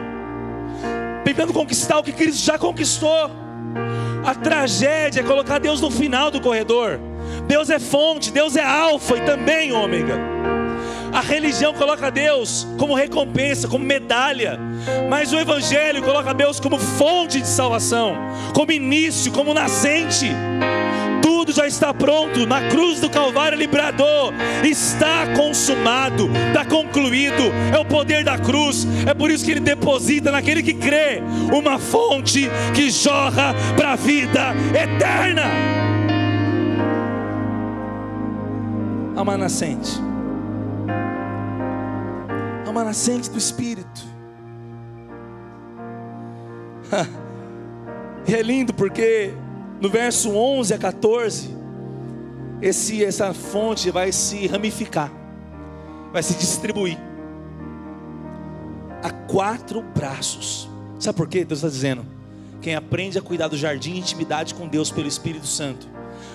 [1.25, 3.31] tentando conquistar o que Cristo já conquistou.
[4.25, 6.99] A tragédia é colocar Deus no final do corredor.
[7.47, 10.37] Deus é fonte, Deus é alfa e também ômega.
[11.13, 14.59] A religião coloca Deus como recompensa, como medalha,
[15.09, 18.15] mas o Evangelho coloca Deus como fonte de salvação,
[18.53, 20.31] como início, como nascente.
[21.27, 27.43] Tudo já está pronto na cruz do Calvário, Librador está consumado, está concluído.
[27.75, 31.21] É o poder da cruz, é por isso que ele deposita naquele que crê
[31.53, 35.43] uma fonte que jorra para a vida eterna.
[39.17, 40.07] Há uma nascente
[42.77, 44.05] uma nascente do Espírito.
[48.29, 49.33] e é lindo porque
[49.81, 51.51] no verso 11 a 14,
[52.63, 55.13] esse, essa fonte vai se ramificar,
[56.13, 56.99] vai se distribuir
[59.03, 60.69] a quatro braços.
[60.99, 61.45] Sabe por quê?
[61.45, 62.07] Deus está dizendo:
[62.61, 65.87] quem aprende a cuidar do jardim de intimidade com Deus pelo Espírito Santo,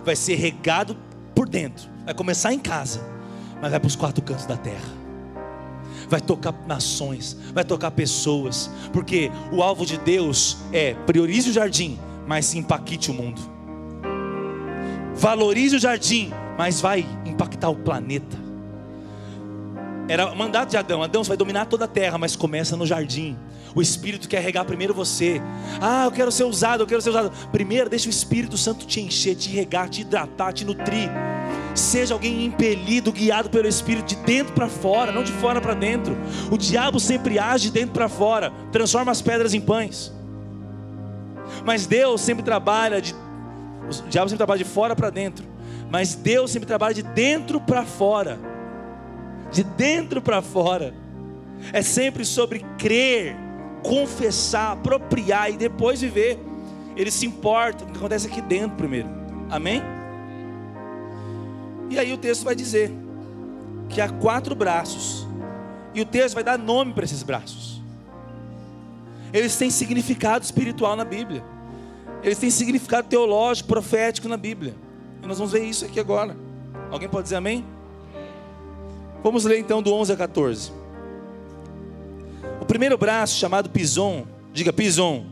[0.06, 0.96] vai ser regado
[1.34, 3.02] por dentro, vai começar em casa,
[3.60, 5.02] mas vai para os quatro cantos da terra
[6.10, 11.98] vai tocar nações, vai tocar pessoas, porque o alvo de Deus é priorize o jardim,
[12.28, 13.42] mas impacte o mundo.
[15.16, 18.38] Valorize o jardim, mas vai impactar o planeta.
[20.08, 23.38] Era mandato de Adão: Adão, você vai dominar toda a terra, mas começa no jardim.
[23.74, 25.42] O Espírito quer regar primeiro você.
[25.80, 27.32] Ah, eu quero ser usado, eu quero ser usado.
[27.52, 31.10] Primeiro, deixa o Espírito Santo te encher, te regar, te hidratar, te nutrir.
[31.74, 36.18] Seja alguém impelido, guiado pelo Espírito de dentro para fora, não de fora para dentro.
[36.52, 40.12] O diabo sempre age de dentro para fora, transforma as pedras em pães.
[41.66, 43.16] Mas Deus sempre trabalha de
[44.00, 45.46] o diabo sempre trabalha de fora para dentro,
[45.90, 48.40] mas Deus sempre trabalha de dentro para fora.
[49.52, 50.94] De dentro para fora.
[51.74, 53.36] É sempre sobre crer,
[53.84, 56.40] confessar, apropriar e depois viver.
[56.96, 59.10] Ele se importa com o que acontece aqui dentro primeiro.
[59.50, 59.82] Amém?
[61.90, 62.92] E aí o texto vai dizer
[63.90, 65.28] que há quatro braços.
[65.94, 67.82] E o texto vai dar nome para esses braços.
[69.34, 71.44] Eles têm significado espiritual na Bíblia.
[72.24, 74.76] Eles têm significado teológico, profético na Bíblia.
[75.24, 76.36] E nós vamos ver isso aqui agora.
[76.92, 77.66] Alguém pode dizer amém?
[79.24, 80.72] Vamos ler então do 11 a 14.
[82.60, 85.26] O primeiro braço, chamado Pison, diga Pison,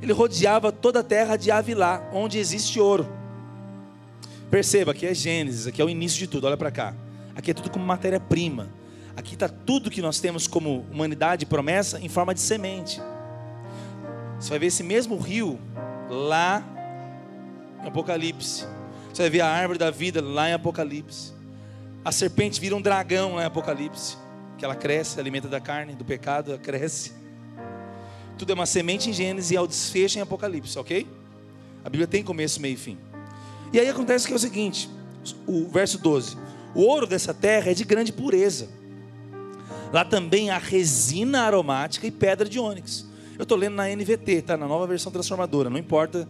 [0.00, 3.06] ele rodeava toda a terra de Avilá, onde existe ouro.
[4.50, 6.94] Perceba, aqui é Gênesis, aqui é o início de tudo, olha para cá.
[7.34, 8.68] Aqui é tudo como matéria-prima.
[9.16, 13.00] Aqui está tudo que nós temos como humanidade e promessa em forma de semente.
[14.42, 15.56] Você vai ver esse mesmo rio
[16.10, 16.64] lá
[17.80, 18.66] em Apocalipse.
[19.14, 21.32] Você vai ver a árvore da vida lá em Apocalipse.
[22.04, 24.16] A serpente vira um dragão lá em Apocalipse.
[24.58, 27.12] Que ela cresce, alimenta da carne, do pecado, ela cresce.
[28.36, 31.06] Tudo é uma semente em Gênesis e é o desfecho em Apocalipse, ok?
[31.84, 32.98] A Bíblia tem começo, meio e fim.
[33.72, 34.90] E aí acontece que é o seguinte,
[35.46, 36.36] o verso 12:
[36.74, 38.68] O ouro dessa terra é de grande pureza.
[39.92, 43.11] Lá também há resina aromática e pedra de ônix.
[43.42, 44.56] Eu estou lendo na NVT, tá?
[44.56, 45.68] Na nova versão transformadora.
[45.68, 46.28] Não importa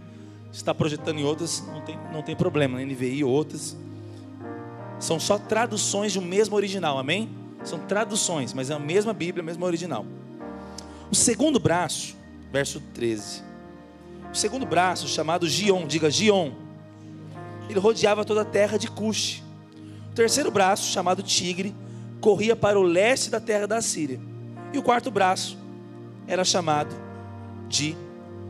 [0.50, 2.78] se está projetando em outras, não tem, não tem problema.
[2.78, 3.76] Na NVI outras.
[4.98, 7.28] São só traduções de um mesmo original, amém?
[7.64, 10.06] São traduções, mas é a mesma Bíblia, a mesma original.
[11.10, 12.16] O segundo braço,
[12.50, 13.42] verso 13.
[14.32, 16.50] O segundo braço, chamado Gion, diga Gion
[17.68, 19.42] ele rodeava toda a terra de Cush.
[20.10, 21.74] O terceiro braço, chamado Tigre,
[22.22, 24.18] corria para o leste da terra da Síria.
[24.72, 25.60] E o quarto braço
[26.26, 26.94] era chamado
[27.68, 27.96] de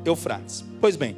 [0.05, 0.65] Eufrates.
[0.81, 1.17] Pois bem,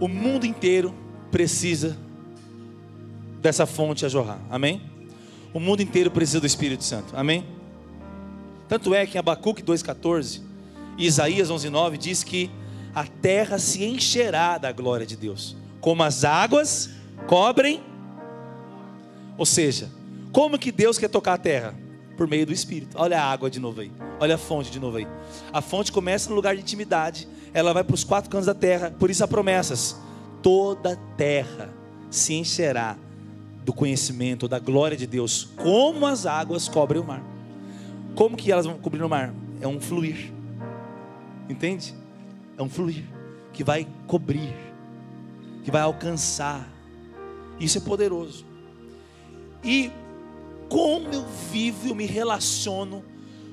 [0.00, 0.94] o mundo inteiro
[1.30, 1.96] precisa
[3.40, 4.40] dessa fonte a jorrar.
[4.50, 4.82] Amém?
[5.52, 7.16] O mundo inteiro precisa do Espírito Santo.
[7.16, 7.46] Amém?
[8.68, 10.40] Tanto é que em Abacuque 2,14
[10.96, 12.50] e Isaías 11,9 diz que
[12.94, 16.90] a terra se encherá da glória de Deus, como as águas
[17.26, 17.82] cobrem.
[19.36, 19.90] Ou seja,
[20.32, 21.83] como que Deus quer tocar a terra?
[22.16, 22.96] Por meio do Espírito.
[22.98, 23.90] Olha a água de novo aí.
[24.20, 25.06] Olha a fonte de novo aí.
[25.52, 28.94] A fonte começa no lugar de intimidade, ela vai para os quatro cantos da terra.
[28.98, 29.96] Por isso há promessas.
[30.42, 31.72] Toda terra
[32.10, 32.96] se encherá
[33.64, 37.22] do conhecimento, da glória de Deus, como as águas cobrem o mar.
[38.14, 39.34] Como que elas vão cobrir o mar?
[39.60, 40.32] É um fluir.
[41.48, 41.94] Entende?
[42.56, 43.04] É um fluir
[43.52, 44.54] que vai cobrir,
[45.62, 46.68] que vai alcançar.
[47.58, 48.44] Isso é poderoso.
[49.62, 49.90] E
[50.74, 53.04] como eu vivo, eu me relaciono,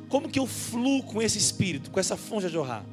[0.10, 2.84] como que eu fluo com esse espírito, com essa fonte a jorrar.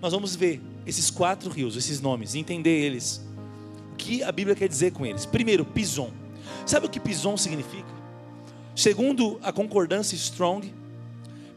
[0.00, 3.22] Nós vamos ver esses quatro rios, esses nomes, entender eles.
[3.92, 5.26] O que a Bíblia quer dizer com eles?
[5.26, 6.10] Primeiro, Pison.
[6.64, 7.94] Sabe o que Pison significa?
[8.74, 10.72] Segundo a concordância Strong,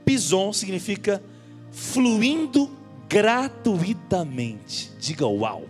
[0.04, 1.24] Pison significa
[1.72, 2.70] fluindo
[3.08, 4.92] gratuitamente.
[5.00, 5.63] Diga uau.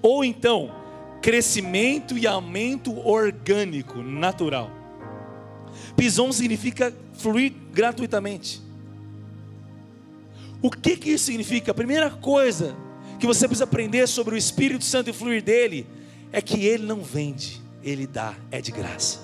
[0.00, 0.70] Ou então,
[1.20, 4.70] crescimento e aumento orgânico, natural.
[5.96, 8.62] Pison significa fluir gratuitamente.
[10.60, 11.70] O que, que isso significa?
[11.70, 12.76] A primeira coisa
[13.18, 15.86] que você precisa aprender sobre o Espírito Santo e fluir dele
[16.32, 19.20] é que ele não vende, ele dá, é de graça.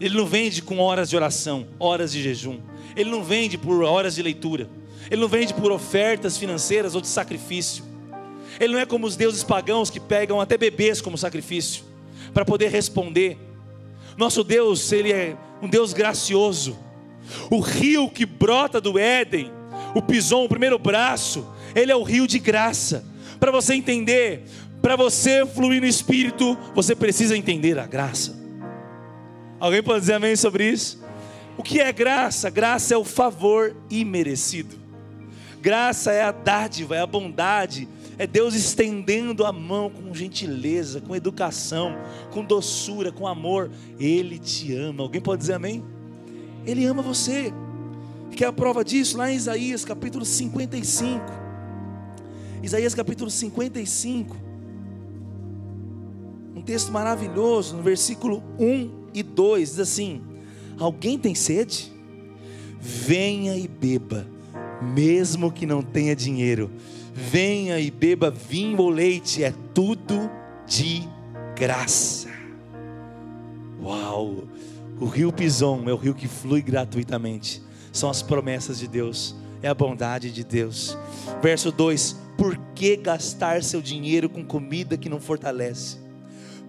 [0.00, 2.58] Ele não vende com horas de oração, horas de jejum.
[2.96, 4.68] Ele não vende por horas de leitura.
[5.10, 7.84] Ele não vende por ofertas financeiras ou de sacrifício.
[8.60, 11.82] Ele não é como os deuses pagãos que pegam até bebês como sacrifício
[12.34, 13.38] para poder responder.
[14.18, 16.78] Nosso Deus, ele é um Deus gracioso.
[17.50, 19.50] O rio que brota do Éden,
[19.94, 23.04] o pison, o primeiro braço, ele é o rio de graça.
[23.38, 24.44] Para você entender,
[24.82, 28.38] para você fluir no espírito, você precisa entender a graça.
[29.58, 31.02] Alguém pode dizer amém sobre isso?
[31.56, 32.50] O que é graça?
[32.50, 34.78] Graça é o favor imerecido.
[35.60, 37.86] Graça é a dádiva, é a bondade,
[38.20, 41.96] é Deus estendendo a mão com gentileza, com educação,
[42.30, 43.70] com doçura, com amor.
[43.98, 45.02] Ele te ama.
[45.02, 45.82] Alguém pode dizer amém?
[46.66, 47.50] Ele ama você.
[48.36, 49.16] Quer a prova disso?
[49.16, 51.24] Lá em Isaías capítulo 55.
[52.62, 54.36] Isaías capítulo 55.
[56.54, 60.20] um texto maravilhoso, no versículo 1 e 2, diz assim:
[60.78, 61.90] Alguém tem sede?
[62.78, 64.26] Venha e beba,
[64.94, 66.70] mesmo que não tenha dinheiro.
[67.20, 70.30] Venha e beba vinho ou leite, é tudo
[70.66, 71.06] de
[71.54, 72.30] graça.
[73.82, 74.44] Uau!
[74.98, 77.62] O rio Pison é o rio que flui gratuitamente.
[77.92, 80.96] São as promessas de Deus, é a bondade de Deus.
[81.42, 85.98] Verso 2: Por que gastar seu dinheiro com comida que não fortalece?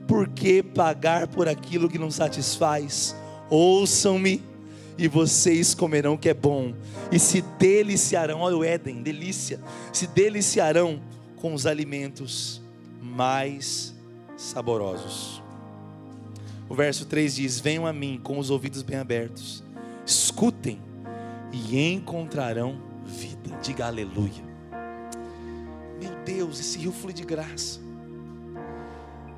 [0.06, 3.16] Por que pagar por aquilo que não satisfaz?
[3.50, 4.44] Ouçam-me
[4.98, 6.74] e vocês comerão que é bom,
[7.12, 9.60] e se deliciarão, olha o Éden, delícia,
[9.92, 11.02] se deliciarão
[11.38, 12.62] com os alimentos
[13.02, 13.96] mais
[14.38, 15.42] saborosos.
[16.70, 19.64] O verso 3 diz: Venham a mim com os ouvidos bem abertos,
[20.06, 20.80] escutem
[21.52, 23.58] e encontrarão vida.
[23.62, 24.52] Diga aleluia.
[26.00, 27.80] Meu Deus, esse rio flui de graça.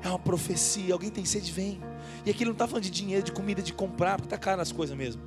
[0.02, 0.92] É uma profecia.
[0.92, 1.80] Alguém tem sede, vem.
[2.24, 4.60] E aqui ele não está falando de dinheiro, de comida, de comprar, porque está caro
[4.60, 5.22] as coisas mesmo.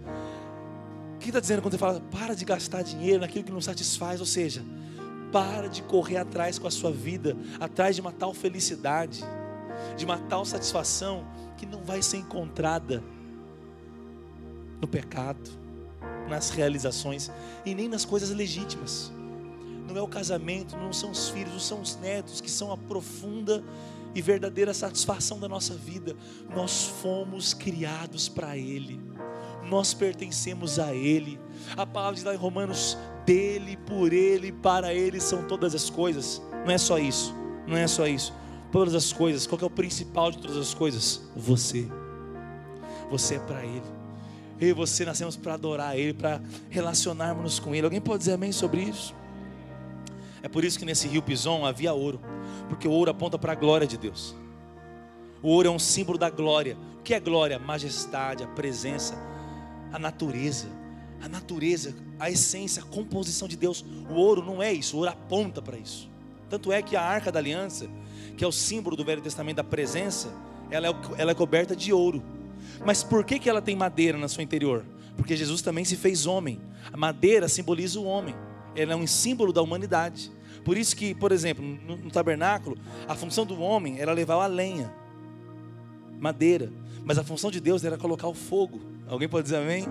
[1.16, 4.20] O que está dizendo quando ele fala, para de gastar dinheiro naquilo que não satisfaz?
[4.20, 4.64] Ou seja,
[5.32, 9.24] para de correr atrás com a sua vida, atrás de uma tal felicidade,
[9.96, 11.26] de uma tal satisfação
[11.58, 13.04] que não vai ser encontrada
[14.80, 15.50] no pecado,
[16.28, 17.32] nas realizações
[17.66, 19.12] e nem nas coisas legítimas.
[19.88, 22.78] Não é o casamento, não são os filhos, não são os netos que são a
[22.78, 23.64] profunda
[24.18, 26.16] e verdadeira satisfação da nossa vida.
[26.56, 29.00] Nós fomos criados para Ele,
[29.70, 31.40] nós pertencemos a Ele.
[31.76, 36.42] A palavra diz lá em Romanos: dele, por Ele, para Ele são todas as coisas.
[36.66, 37.36] Não é só isso,
[37.68, 38.34] não é só isso.
[38.72, 41.22] Todas as coisas, qual é o principal de todas as coisas?
[41.36, 41.88] Você.
[43.12, 43.84] Você é para Ele.
[44.60, 47.86] Eu e você nascemos para adorar Ele, para relacionarmos com Ele.
[47.86, 49.14] Alguém pode dizer amém sobre isso?
[50.42, 52.20] É por isso que nesse rio Pison havia ouro,
[52.70, 54.36] porque o ouro aponta para a glória de Deus.
[55.42, 56.78] O ouro é um símbolo da glória.
[57.00, 57.60] O que é glória?
[57.60, 59.18] Majestade, a presença,
[59.92, 60.68] a natureza.
[61.22, 63.84] A natureza, a essência, a composição de Deus.
[64.10, 66.10] O ouro não é isso, o ouro aponta para isso.
[66.50, 67.90] Tanto é que a arca da aliança,
[68.38, 70.32] que é o símbolo do Velho Testamento da presença,
[70.70, 72.22] ela é, ela é coberta de ouro.
[72.86, 74.86] Mas por que, que ela tem madeira na sua interior?
[75.16, 76.62] Porque Jesus também se fez homem.
[76.94, 78.36] A madeira simboliza o homem
[78.78, 80.32] ela é um símbolo da humanidade.
[80.64, 84.48] Por isso que, por exemplo, no, no tabernáculo, a função do homem era levar a
[84.48, 84.94] lenha,
[86.20, 86.72] madeira,
[87.04, 88.80] mas a função de Deus era colocar o fogo.
[89.08, 89.88] Alguém pode dizer amém?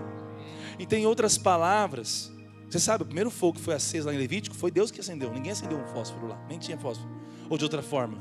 [0.79, 2.31] E tem outras palavras.
[2.69, 5.31] Você sabe, o primeiro fogo que foi aceso lá em Levítico foi Deus que acendeu.
[5.31, 7.09] Ninguém acendeu um fósforo lá, nem tinha fósforo.
[7.49, 8.17] Ou de outra forma.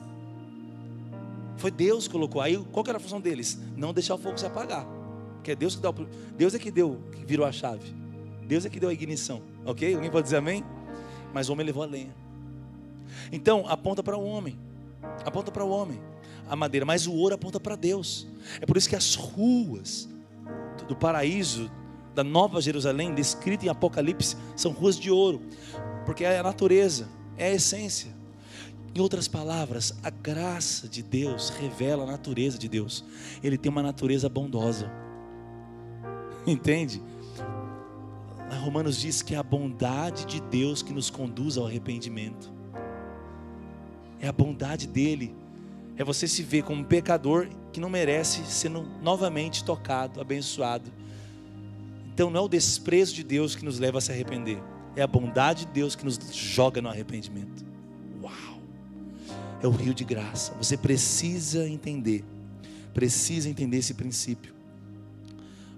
[1.56, 2.40] Foi Deus que colocou.
[2.40, 3.58] Aí qual era a função deles?
[3.76, 4.86] Não deixar o fogo se apagar.
[5.34, 5.94] Porque é Deus que dá o...
[6.36, 7.94] Deus é que deu, que virou a chave.
[8.46, 9.94] Deus é que deu a ignição, ok?
[9.94, 10.64] Alguém pode dizer amém?
[11.34, 12.14] Mas o homem levou a lenha.
[13.30, 14.58] Então, aponta para o homem,
[15.24, 16.00] aponta para o homem
[16.48, 18.26] a madeira, mas o ouro aponta para Deus.
[18.60, 20.08] É por isso que as ruas
[20.86, 21.70] do paraíso,
[22.14, 25.42] da Nova Jerusalém, descrita em Apocalipse, são ruas de ouro,
[26.04, 28.14] porque é a natureza, é a essência.
[28.94, 33.04] Em outras palavras, a graça de Deus revela a natureza de Deus.
[33.42, 34.90] Ele tem uma natureza bondosa.
[36.46, 37.02] Entende?
[38.66, 42.52] Romanos diz que é a bondade de Deus que nos conduz ao arrependimento.
[44.20, 45.32] É a bondade dele.
[45.96, 50.90] É você se ver como um pecador que não merece ser novamente tocado, abençoado.
[52.12, 54.60] Então não é o desprezo de Deus que nos leva a se arrepender.
[54.96, 57.64] É a bondade de Deus que nos joga no arrependimento.
[58.20, 58.60] Uau!
[59.62, 60.54] É o rio de graça.
[60.54, 62.24] Você precisa entender.
[62.92, 64.54] Precisa entender esse princípio.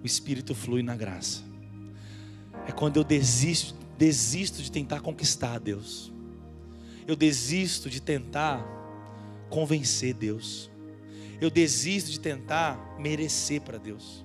[0.02, 1.47] O Espírito flui na graça
[2.68, 6.12] é quando eu desisto, desisto de tentar conquistar Deus.
[7.06, 8.62] Eu desisto de tentar
[9.48, 10.70] convencer Deus.
[11.40, 14.22] Eu desisto de tentar merecer para Deus.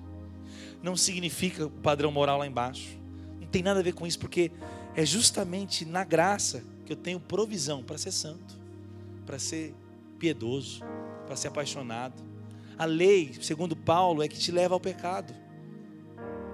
[0.82, 2.98] Não significa o padrão moral lá embaixo.
[3.40, 4.52] Não tem nada a ver com isso, porque
[4.94, 8.60] é justamente na graça que eu tenho provisão para ser santo,
[9.24, 9.74] para ser
[10.18, 10.82] piedoso,
[11.24, 12.22] para ser apaixonado.
[12.76, 15.34] A lei, segundo Paulo, é que te leva ao pecado.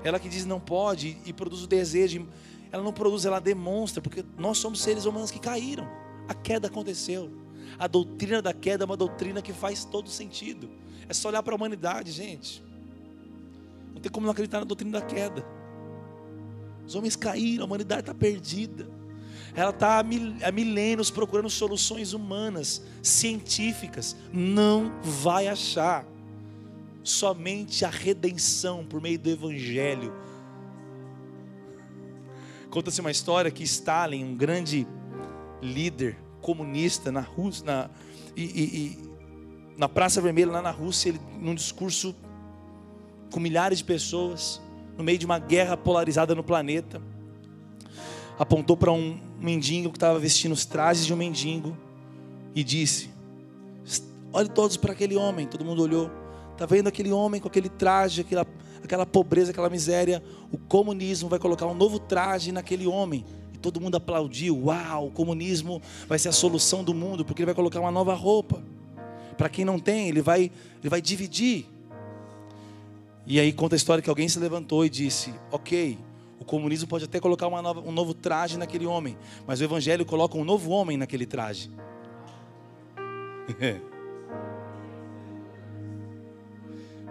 [0.02, 2.26] Ela que diz não pode e produz o desejo,
[2.72, 5.88] ela não produz, ela demonstra, porque nós somos seres humanos que caíram.
[6.28, 7.30] A queda aconteceu.
[7.78, 10.70] A doutrina da queda é uma doutrina que faz todo sentido.
[11.08, 12.62] É só olhar para a humanidade, gente.
[13.92, 15.44] Não tem como não acreditar na doutrina da queda.
[16.86, 18.88] Os homens caíram, a humanidade está perdida.
[19.54, 24.16] Ela está há milênios procurando soluções humanas, científicas.
[24.32, 26.06] Não vai achar
[27.02, 30.12] somente a redenção por meio do Evangelho.
[32.70, 34.86] Conta-se uma história que Stalin, um grande
[35.60, 37.90] líder comunista na Rússia, na,
[38.36, 39.10] e, e, e,
[39.76, 42.14] na Praça Vermelha, lá na Rússia, ele, num discurso
[43.30, 44.60] com milhares de pessoas,
[44.96, 47.00] no meio de uma guerra polarizada no planeta,
[48.38, 51.76] apontou para um mendigo que estava vestindo os trajes de um mendigo
[52.54, 53.10] e disse:
[54.32, 55.46] Olhe todos para aquele homem.
[55.46, 56.19] Todo mundo olhou.
[56.60, 58.46] Está vendo aquele homem com aquele traje, aquela,
[58.84, 60.22] aquela pobreza, aquela miséria?
[60.52, 63.24] O comunismo vai colocar um novo traje naquele homem.
[63.54, 64.64] E todo mundo aplaudiu.
[64.64, 68.12] Uau, o comunismo vai ser a solução do mundo, porque ele vai colocar uma nova
[68.12, 68.62] roupa.
[69.38, 70.50] Para quem não tem, ele vai,
[70.80, 71.64] ele vai dividir.
[73.26, 75.96] E aí conta a história que alguém se levantou e disse: Ok,
[76.38, 80.36] o comunismo pode até colocar nova, um novo traje naquele homem, mas o evangelho coloca
[80.36, 81.70] um novo homem naquele traje.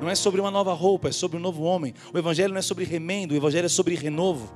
[0.01, 1.93] Não é sobre uma nova roupa, é sobre um novo homem.
[2.13, 4.51] O evangelho não é sobre remendo, o evangelho é sobre renovo.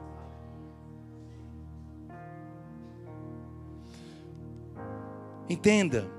[5.50, 6.10] Entenda,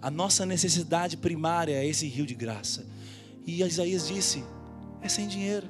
[0.00, 2.86] a nossa necessidade primária é esse rio de graça.
[3.44, 4.44] E Isaías disse:
[5.02, 5.68] é sem dinheiro,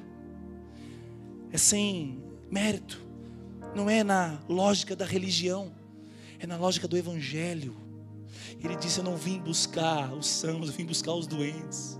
[1.51, 3.01] é sem mérito,
[3.75, 5.71] não é na lógica da religião,
[6.39, 7.75] é na lógica do Evangelho.
[8.63, 11.98] Ele disse: Eu não vim buscar os sãos, eu vim buscar os doentes.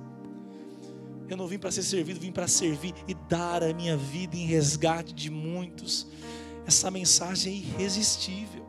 [1.30, 4.46] Eu não vim para ser servido, vim para servir e dar a minha vida em
[4.46, 6.08] resgate de muitos.
[6.66, 8.66] Essa mensagem é irresistível.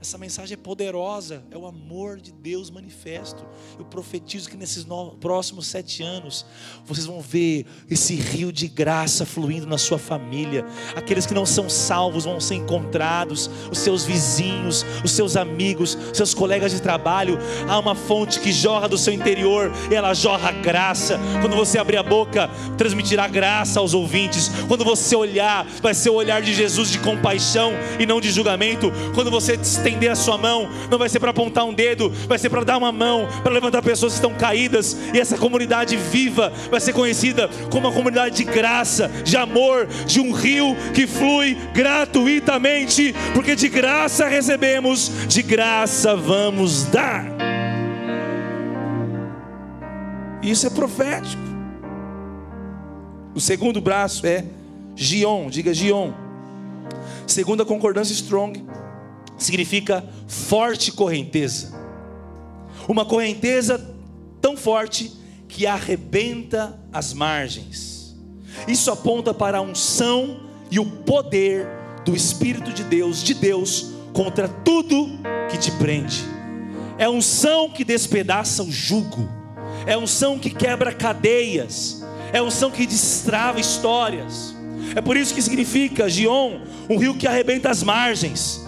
[0.00, 3.44] Essa mensagem é poderosa, é o amor de Deus manifesto.
[3.76, 4.86] Eu profetizo que nesses
[5.18, 6.46] próximos sete anos
[6.86, 10.64] vocês vão ver esse rio de graça fluindo na sua família.
[10.94, 16.32] Aqueles que não são salvos vão ser encontrados, os seus vizinhos, os seus amigos, seus
[16.32, 17.36] colegas de trabalho.
[17.68, 21.18] Há uma fonte que jorra do seu interior e ela jorra graça.
[21.40, 24.48] Quando você abrir a boca, transmitirá graça aos ouvintes.
[24.68, 28.92] Quando você olhar, vai ser o olhar de Jesus de compaixão e não de julgamento.
[29.12, 29.56] Quando você
[29.88, 32.78] estender a sua mão, não vai ser para apontar um dedo, vai ser para dar
[32.78, 37.48] uma mão, para levantar pessoas que estão caídas, e essa comunidade viva vai ser conhecida
[37.70, 43.68] como uma comunidade de graça, de amor, de um rio que flui gratuitamente, porque de
[43.68, 47.26] graça recebemos, de graça vamos dar.
[50.42, 51.42] Isso é profético.
[53.34, 54.44] O segundo braço é
[54.94, 56.12] Gion, diga Gion.
[57.26, 58.64] Segunda concordância Strong,
[59.38, 61.72] significa forte correnteza.
[62.88, 63.80] Uma correnteza
[64.40, 65.12] tão forte
[65.48, 68.16] que arrebenta as margens.
[68.66, 71.66] Isso aponta para a unção e o poder
[72.04, 75.18] do Espírito de Deus, de Deus, contra tudo
[75.50, 76.24] que te prende.
[76.98, 79.28] É unção que despedaça o jugo,
[79.86, 84.54] é unção que quebra cadeias, é unção que destrava histórias.
[84.96, 88.67] É por isso que significa Gion, um rio que arrebenta as margens.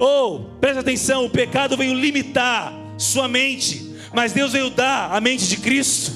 [0.00, 5.46] Oh, presta atenção, o pecado veio limitar sua mente, mas Deus veio dar a mente
[5.46, 6.12] de Cristo.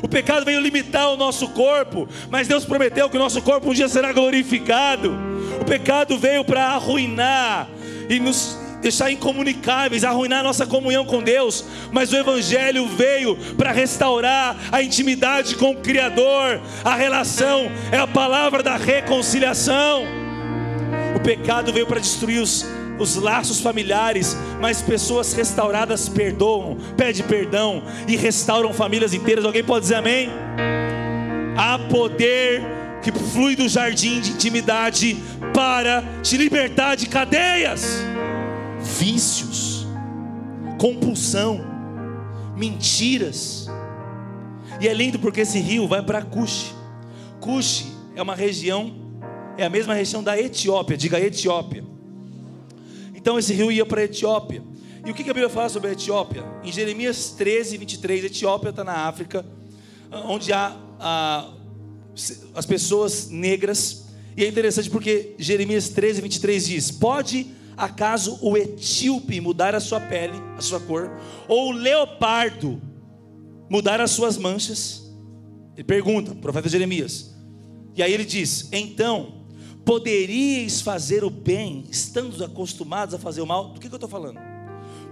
[0.00, 3.74] O pecado veio limitar o nosso corpo, mas Deus prometeu que o nosso corpo um
[3.74, 5.12] dia será glorificado.
[5.60, 7.68] O pecado veio para arruinar
[8.08, 13.72] e nos deixar incomunicáveis, arruinar a nossa comunhão com Deus, mas o Evangelho veio para
[13.72, 20.04] restaurar a intimidade com o Criador, a relação, é a palavra da reconciliação.
[21.14, 22.64] O pecado veio para destruir os
[23.00, 29.44] os laços familiares, mas pessoas restauradas perdoam, pede perdão e restauram famílias inteiras.
[29.44, 30.28] Alguém pode dizer amém?
[31.56, 32.62] Há poder
[33.02, 35.16] que flui do jardim de intimidade
[35.54, 38.02] para te libertar de cadeias,
[38.98, 39.86] vícios,
[40.78, 41.64] compulsão,
[42.56, 43.68] mentiras.
[44.80, 46.74] E é lindo porque esse rio vai para Cuxi.
[47.40, 48.94] Cuxi é uma região,
[49.56, 51.84] é a mesma região da Etiópia, diga Etiópia.
[53.20, 54.62] Então esse rio ia para a Etiópia.
[55.04, 56.42] E o que a Bíblia fala sobre a Etiópia?
[56.64, 59.44] Em Jeremias 13, 23, a Etiópia está na África,
[60.10, 60.76] onde há
[62.54, 64.06] as pessoas negras.
[64.36, 67.46] E é interessante porque Jeremias 13, 23 diz: Pode
[67.76, 71.10] acaso o etíope mudar a sua pele, a sua cor,
[71.46, 72.80] ou o leopardo
[73.68, 75.10] mudar as suas manchas?
[75.74, 77.34] Ele pergunta, o profeta Jeremias.
[77.94, 79.39] E aí ele diz: Então
[79.84, 83.68] poderíeis fazer o bem, estando acostumados a fazer o mal.
[83.68, 84.38] Do que, que eu estou falando?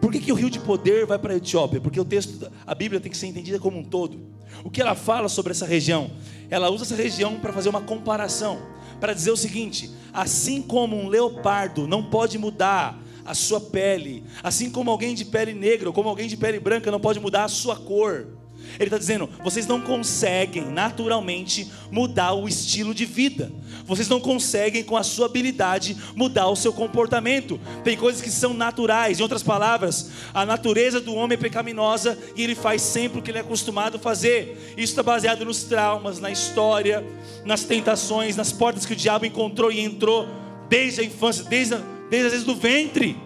[0.01, 1.81] Por que, que o rio de poder vai para a Etiópia?
[1.81, 4.21] Porque o texto, a Bíblia tem que ser entendida como um todo.
[4.65, 6.11] O que ela fala sobre essa região?
[6.49, 8.59] Ela usa essa região para fazer uma comparação,
[9.01, 14.71] para dizer o seguinte: assim como um leopardo não pode mudar a sua pele, assim
[14.71, 17.49] como alguém de pele negra, ou como alguém de pele branca não pode mudar a
[17.49, 18.38] sua cor,
[18.75, 23.51] Ele está dizendo: vocês não conseguem naturalmente mudar o estilo de vida.
[23.85, 27.59] Vocês não conseguem, com a sua habilidade, mudar o seu comportamento.
[27.83, 29.19] Tem coisas que são naturais.
[29.19, 33.31] Em outras palavras, a natureza do homem é pecaminosa e ele faz sempre o que
[33.31, 34.75] ele é acostumado a fazer.
[34.77, 37.05] Isso está baseado nos traumas, na história,
[37.45, 40.29] nas tentações, nas portas que o diabo encontrou e entrou
[40.69, 41.77] desde a infância, desde,
[42.11, 43.17] desde as vezes do ventre.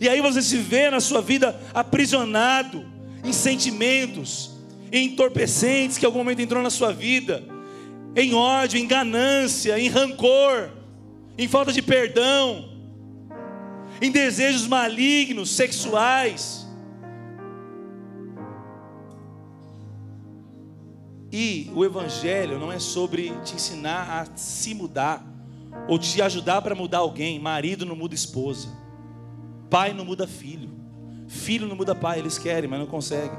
[0.00, 2.91] E aí você se vê na sua vida aprisionado
[3.24, 4.50] em sentimentos,
[4.90, 7.42] em entorpecentes que em algum momento entrou na sua vida,
[8.14, 10.70] em ódio, em ganância, em rancor,
[11.38, 12.68] em falta de perdão,
[14.00, 16.66] em desejos malignos, sexuais.
[21.30, 25.24] E o Evangelho não é sobre te ensinar a se mudar,
[25.88, 27.38] ou te ajudar para mudar alguém.
[27.38, 28.68] Marido não muda esposa,
[29.70, 30.68] pai não muda filho,
[31.32, 32.18] filho não muda pai.
[32.18, 33.38] Eles querem, mas não conseguem.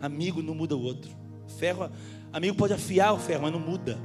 [0.00, 1.10] Amigo não muda o outro.
[1.58, 1.90] Ferro,
[2.32, 3.98] amigo pode afiar o ferro, mas não muda.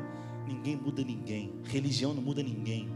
[0.47, 1.53] Ninguém muda ninguém.
[1.63, 2.89] Religião não muda ninguém.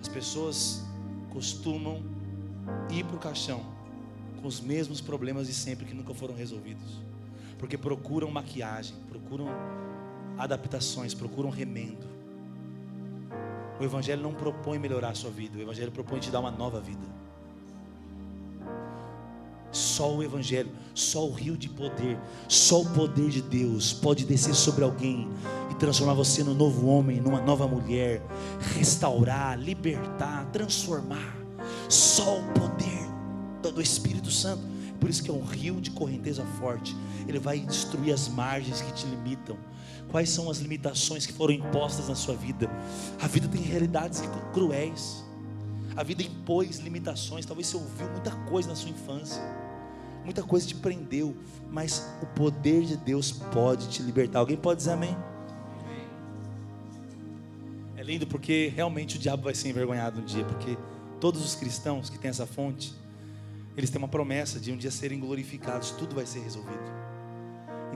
[0.00, 0.84] As pessoas
[1.30, 2.02] costumam
[2.90, 3.64] ir para o caixão
[4.40, 7.00] com os mesmos problemas de sempre que nunca foram resolvidos,
[7.58, 9.46] porque procuram maquiagem, procuram
[10.36, 12.11] adaptações, procuram remendo.
[13.82, 16.80] O Evangelho não propõe melhorar a sua vida, o Evangelho propõe te dar uma nova
[16.80, 17.02] vida.
[19.72, 22.16] Só o Evangelho, só o rio de poder,
[22.46, 25.28] só o poder de Deus pode descer sobre alguém
[25.68, 28.22] e transformar você num novo homem, numa nova mulher,
[28.76, 31.36] restaurar, libertar, transformar.
[31.88, 33.02] Só o poder
[33.62, 34.62] do Espírito Santo.
[35.00, 36.96] Por isso que é um rio de correnteza forte.
[37.26, 39.56] Ele vai destruir as margens que te limitam.
[40.12, 42.70] Quais são as limitações que foram impostas na sua vida?
[43.18, 45.24] A vida tem realidades cruéis.
[45.96, 47.46] A vida impôs limitações.
[47.46, 49.42] Talvez você ouviu muita coisa na sua infância.
[50.22, 51.34] Muita coisa te prendeu.
[51.70, 54.40] Mas o poder de Deus pode te libertar.
[54.40, 55.16] Alguém pode dizer amém?
[57.96, 60.44] É lindo porque realmente o diabo vai ser envergonhado um dia.
[60.44, 60.76] Porque
[61.18, 62.94] todos os cristãos que têm essa fonte,
[63.78, 67.01] eles têm uma promessa de um dia serem glorificados, tudo vai ser resolvido.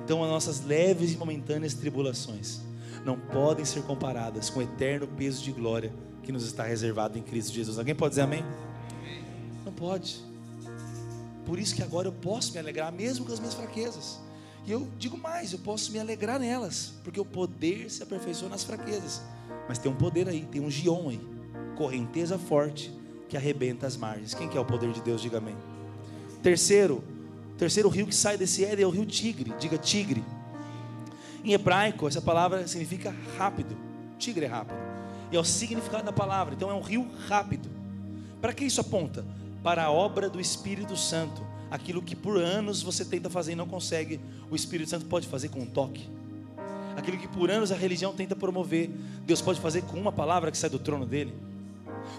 [0.06, 2.60] Então, as nossas leves e momentâneas tribulações
[3.04, 5.92] não podem ser comparadas com o eterno peso de glória
[6.22, 7.76] que nos está reservado em Cristo Jesus.
[7.76, 8.44] Alguém pode dizer amém?
[9.64, 10.24] Não pode.
[11.44, 14.20] Por isso que agora eu posso me alegrar, mesmo com as minhas fraquezas.
[14.64, 18.62] E eu digo mais, eu posso me alegrar nelas, porque o poder se aperfeiçoa nas
[18.62, 19.20] fraquezas.
[19.68, 21.20] Mas tem um poder aí, tem um gion aí,
[21.76, 22.96] correnteza forte
[23.28, 24.34] que arrebenta as margens.
[24.34, 25.20] Quem que é o poder de Deus?
[25.20, 25.56] Diga amém.
[26.44, 27.02] Terceiro,
[27.56, 29.52] terceiro rio que sai desse Éden é o rio Tigre.
[29.58, 30.24] Diga tigre.
[31.44, 33.76] Em hebraico, essa palavra significa rápido.
[34.18, 34.78] Tigre é rápido.
[35.30, 36.54] E é o significado da palavra.
[36.54, 37.68] Então é um rio rápido.
[38.40, 39.24] Para que isso aponta?
[39.62, 41.44] Para a obra do Espírito Santo.
[41.70, 45.48] Aquilo que por anos você tenta fazer e não consegue, o Espírito Santo pode fazer
[45.48, 46.08] com um toque.
[46.96, 48.88] Aquilo que por anos a religião tenta promover,
[49.26, 51.34] Deus pode fazer com uma palavra que sai do trono dele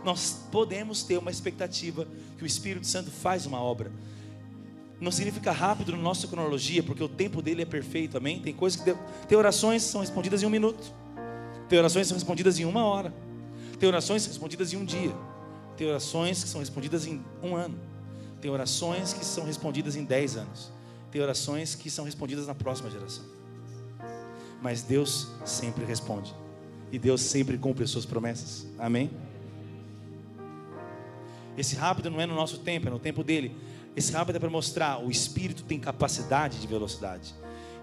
[0.04, 2.08] nós podemos ter uma expectativa
[2.38, 3.92] que o Espírito Santo faz uma obra.
[5.00, 8.40] Não significa rápido na nossa cronologia, porque o tempo dele é perfeito, amém?
[8.40, 8.96] Tem coisas que
[9.28, 10.92] tem orações que são respondidas em um minuto,
[11.70, 13.14] tem orações que são respondidas em uma hora,
[13.80, 15.14] tem orações que são respondidas em um dia,
[15.76, 17.80] tem orações que são respondidas em um ano,
[18.42, 20.72] tem orações que são respondidas em dez anos,
[21.12, 23.24] tem orações que são respondidas na próxima geração.
[24.62, 26.34] Mas Deus sempre responde,
[26.92, 29.12] e Deus sempre cumpre as suas promessas, amém?
[31.56, 33.56] Esse rápido não é no nosso tempo, é no tempo dele.
[33.98, 37.34] Esse rápido é para mostrar, o Espírito tem capacidade de velocidade.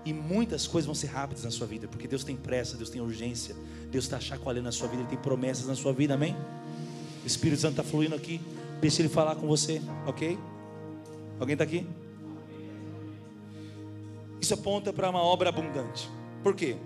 [0.04, 3.00] E muitas coisas vão ser rápidas na sua vida, porque Deus tem pressa, Deus tem
[3.00, 3.56] urgência,
[3.90, 6.36] Deus está chacoalhando na sua vida, Ele tem promessas na sua vida, amém?
[7.24, 8.40] O Espírito Santo está fluindo aqui,
[8.80, 10.38] deixa Ele falar com você, ok?
[11.40, 11.84] Alguém está aqui?
[14.40, 16.08] Isso aponta para uma obra abundante.
[16.44, 16.76] Por quê?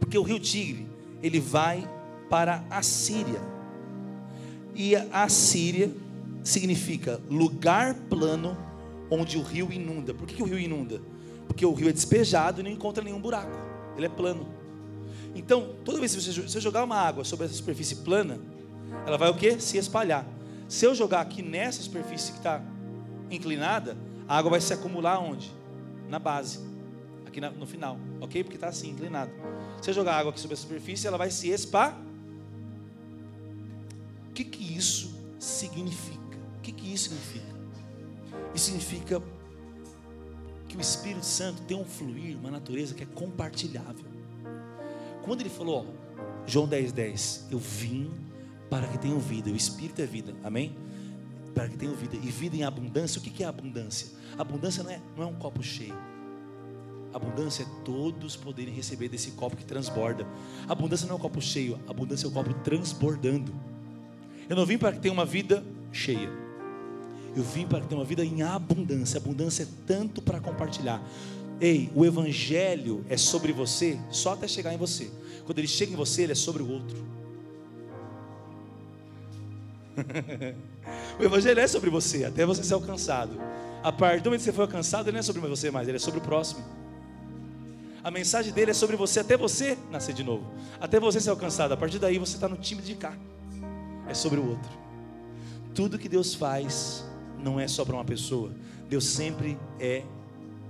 [0.00, 0.86] Porque o rio Tigre,
[1.22, 1.86] ele vai
[2.30, 3.42] para a Síria.
[4.74, 5.92] E a Síria
[6.42, 8.56] significa lugar plano
[9.10, 10.14] onde o rio inunda.
[10.14, 11.00] Por que, que o rio inunda?
[11.46, 13.56] Porque o rio é despejado e não encontra nenhum buraco.
[13.96, 14.46] Ele é plano.
[15.34, 18.38] Então, toda vez que você, você jogar uma água sobre essa superfície plana,
[19.06, 19.60] ela vai o que?
[19.60, 20.26] Se espalhar.
[20.68, 22.62] Se eu jogar aqui nessa superfície que está
[23.30, 25.50] inclinada, a água vai se acumular onde?
[26.08, 26.60] Na base,
[27.26, 28.42] aqui na, no final, ok?
[28.42, 29.30] Porque está assim, inclinado.
[29.80, 32.08] Se eu jogar água aqui sobre a superfície, ela vai se espalhar
[34.38, 36.17] que, que isso significa?
[36.68, 37.54] Que, que isso significa?
[38.54, 39.22] Isso significa
[40.68, 44.04] que o Espírito Santo tem um fluir, uma natureza que é compartilhável.
[45.22, 48.10] Quando ele falou, ó, João 10,10, 10, eu vim
[48.68, 49.50] para que tenham vida.
[49.50, 50.76] O Espírito é vida, amém?
[51.54, 52.16] Para que tenham vida.
[52.16, 54.08] E vida em abundância, o que é abundância?
[54.36, 55.96] Abundância não é, não é um copo cheio.
[57.14, 60.26] Abundância é todos poderem receber desse copo que transborda.
[60.68, 63.54] Abundância não é um copo cheio, abundância é um copo transbordando.
[64.50, 66.47] Eu não vim para que tenha uma vida cheia.
[67.36, 69.18] Eu vim para tenha uma vida em abundância.
[69.18, 71.02] Abundância é tanto para compartilhar.
[71.60, 75.10] Ei, o evangelho é sobre você só até chegar em você.
[75.44, 77.04] Quando ele chega em você, ele é sobre o outro.
[81.18, 83.40] o evangelho é sobre você, até você ser alcançado.
[83.82, 85.96] A partir do momento que você foi alcançado, ele não é sobre você mais, ele
[85.96, 86.64] é sobre o próximo.
[88.02, 90.44] A mensagem dele é sobre você até você nascer de novo,
[90.80, 91.72] até você ser alcançado.
[91.72, 93.16] A partir daí você está no time de cá,
[94.08, 94.70] é sobre o outro.
[95.74, 97.04] Tudo que Deus faz
[97.42, 98.52] não é só para uma pessoa,
[98.88, 100.02] Deus sempre é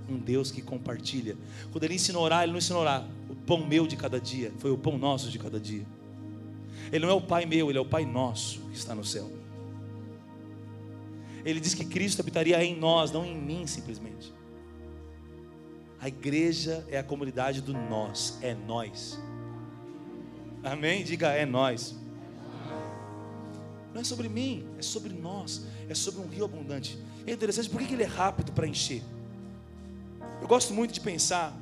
[0.09, 1.37] um Deus que compartilha.
[1.71, 4.19] Quando ele ensinou a orar, ele não ensinou a orar o pão meu de cada
[4.19, 5.85] dia, foi o pão nosso de cada dia.
[6.91, 9.31] Ele não é o Pai meu, ele é o Pai nosso que está no céu.
[11.45, 14.33] Ele diz que Cristo habitaria em nós, não em mim simplesmente.
[16.01, 19.19] A igreja é a comunidade do nós, é nós.
[20.63, 21.03] Amém?
[21.03, 21.95] Diga, é nós.
[23.99, 26.97] Não é sobre mim, é sobre nós, é sobre um rio abundante.
[27.27, 29.03] é interessante, por que ele é rápido para encher?
[30.41, 31.53] Eu gosto muito de pensar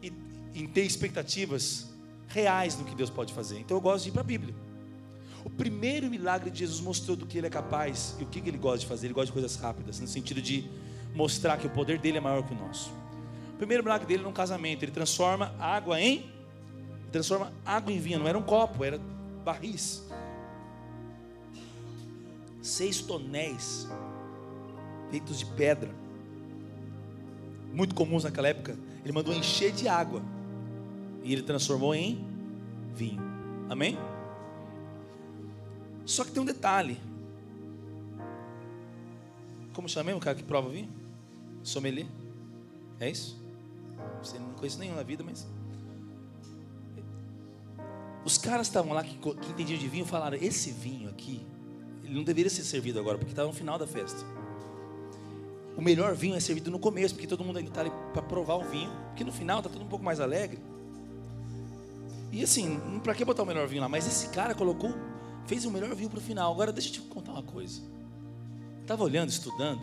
[0.00, 0.12] e
[0.54, 1.88] em ter expectativas
[2.28, 3.58] reais no que Deus pode fazer.
[3.58, 4.54] Então eu gosto de ir para a Bíblia.
[5.44, 8.56] O primeiro milagre de Jesus mostrou do que ele é capaz e o que ele
[8.56, 9.08] gosta de fazer.
[9.08, 10.70] Ele gosta de coisas rápidas, no sentido de
[11.12, 12.92] mostrar que o poder dele é maior que o nosso.
[13.52, 14.84] O primeiro milagre dele é um casamento.
[14.84, 16.30] Ele transforma água em.
[17.10, 18.20] Transforma água em vinho.
[18.20, 19.00] Não era um copo, era
[19.44, 20.05] barris.
[22.66, 23.86] Seis tonéis
[25.08, 25.88] feitos de pedra.
[27.72, 28.76] Muito comuns naquela época.
[29.04, 30.20] Ele mandou encher de água
[31.22, 32.26] e ele transformou em
[32.92, 33.22] vinho.
[33.70, 33.96] Amém?
[36.04, 37.00] Só que tem um detalhe.
[39.72, 40.90] Como chama mesmo o cara que prova vinho?
[41.62, 42.08] Sommelier?
[42.98, 43.40] É isso?
[44.20, 45.46] Você não conhece nenhum na vida, mas.
[48.24, 51.46] Os caras estavam lá que, que entendiam de vinho falaram: esse vinho aqui,
[52.06, 54.24] ele não deveria ser servido agora, porque estava no final da festa.
[55.76, 58.54] O melhor vinho é servido no começo, porque todo mundo ainda está ali para provar
[58.54, 60.58] o vinho, porque no final está todo um pouco mais alegre.
[62.32, 63.88] E assim, para que botar o melhor vinho lá?
[63.88, 64.94] Mas esse cara colocou,
[65.46, 66.52] fez o melhor vinho para o final.
[66.52, 67.82] Agora deixa eu te contar uma coisa.
[68.80, 69.80] Estava olhando, estudando.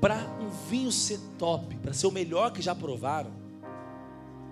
[0.00, 3.30] Para um vinho ser top, para ser o melhor que já provaram,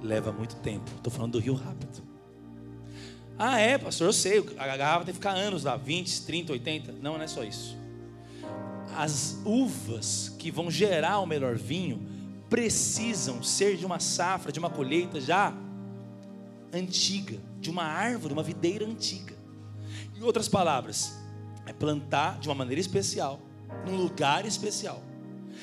[0.03, 0.91] leva muito tempo.
[0.97, 2.14] Estou falando do rio rápido.
[3.39, 4.39] Ah, é, pastor, eu sei.
[4.57, 6.93] A garrafa tem que ficar anos lá 20, 30, 80.
[7.01, 7.77] Não, não é só isso.
[8.97, 12.07] As uvas que vão gerar o melhor vinho
[12.49, 15.53] precisam ser de uma safra, de uma colheita já
[16.73, 19.35] antiga, de uma árvore, uma videira antiga.
[20.17, 21.19] Em outras palavras,
[21.67, 23.41] é plantar de uma maneira especial,
[23.85, 25.03] num lugar especial.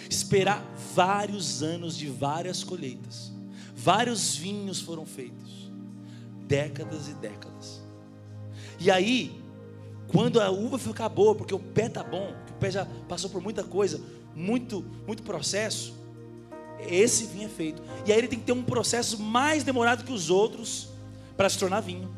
[0.09, 0.63] Esperar
[0.93, 3.32] vários anos de várias colheitas.
[3.76, 5.61] Vários vinhos foram feitos.
[6.51, 7.81] Décadas e décadas.
[8.77, 9.41] E aí,
[10.09, 13.29] quando a uva ficar boa, porque o pé tá bom, que o pé já passou
[13.29, 14.01] por muita coisa,
[14.35, 15.95] muito, muito processo,
[16.89, 17.81] esse vinho é feito.
[18.05, 20.89] E aí ele tem que ter um processo mais demorado que os outros,
[21.37, 22.13] para se tornar vinho.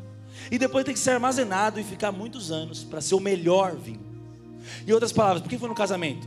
[0.50, 4.00] E depois tem que ser armazenado e ficar muitos anos para ser o melhor vinho.
[4.84, 6.26] Em outras palavras, por que foi no casamento?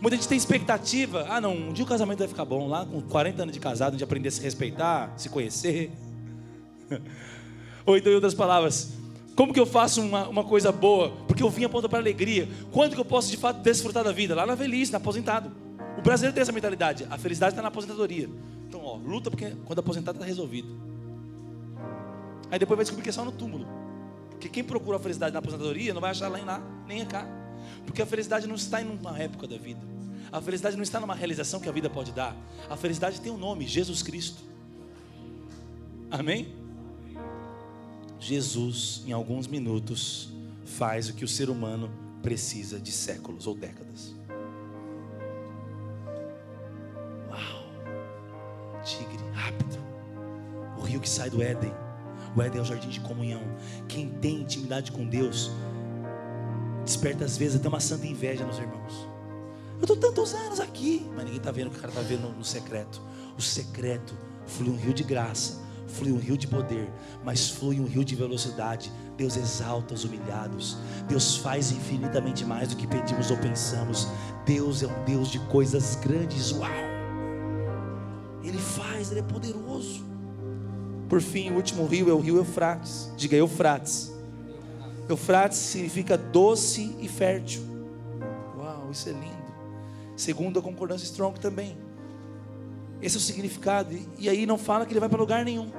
[0.00, 3.02] Muita gente tem expectativa, ah não, um dia o casamento vai ficar bom, lá com
[3.02, 5.90] 40 anos de casado, de aprender a se respeitar, se conhecer.
[7.86, 8.92] Ou então, em outras palavras,
[9.34, 11.10] como que eu faço uma, uma coisa boa?
[11.26, 12.48] Porque o vinho aponta para alegria.
[12.70, 14.34] Quando que eu posso de fato desfrutar da vida?
[14.34, 15.50] Lá na velhice, na aposentado.
[15.98, 17.06] O brasileiro tem essa mentalidade.
[17.10, 18.28] A felicidade está na aposentadoria.
[18.68, 20.68] Então, ó, luta porque quando aposentado está resolvido.
[22.50, 23.66] Aí depois vai descobrir que é só no túmulo.
[24.30, 27.26] Porque quem procura a felicidade na aposentadoria não vai achar lá, lá nem cá.
[27.84, 29.80] Porque a felicidade não está em uma época da vida.
[30.30, 32.36] A felicidade não está numa realização que a vida pode dar.
[32.68, 34.42] A felicidade tem um nome, Jesus Cristo.
[36.10, 36.63] Amém?
[38.18, 40.30] Jesus, em alguns minutos,
[40.64, 41.90] faz o que o ser humano
[42.22, 44.14] precisa de séculos ou décadas.
[47.28, 48.82] Uau!
[48.82, 49.78] Tigre, rápido.
[50.78, 51.72] O rio que sai do Éden
[52.36, 53.42] o Éden é o jardim de comunhão.
[53.86, 55.50] Quem tem intimidade com Deus,
[56.84, 59.08] desperta às vezes até uma santa inveja nos irmãos.
[59.78, 62.28] Eu estou tantos anos aqui, mas ninguém está vendo o que o cara está vendo
[62.28, 63.00] no, secreto.
[63.38, 64.14] O secreto
[64.46, 66.90] flui um rio de graça, flui um rio de poder,
[67.24, 68.90] mas flui um rio de velocidade.
[69.16, 70.76] Deus exalta os humilhados.
[71.08, 74.08] Deus faz infinitamente mais do que pedimos ou pensamos.
[74.44, 76.52] Deus é um Deus de coisas grandes.
[76.52, 76.70] Uau!
[78.42, 80.04] Ele faz, ele é poderoso.
[81.08, 83.10] Por fim, o último rio é o rio Eufrates.
[83.16, 84.12] Diga Eufrates.
[85.08, 87.62] Eufrates significa doce e fértil.
[88.56, 89.44] Uau, isso é lindo.
[90.16, 91.76] Segundo a concordância Strong também.
[93.04, 93.94] Esse é o significado.
[94.18, 95.70] E aí não fala que ele vai para lugar nenhum.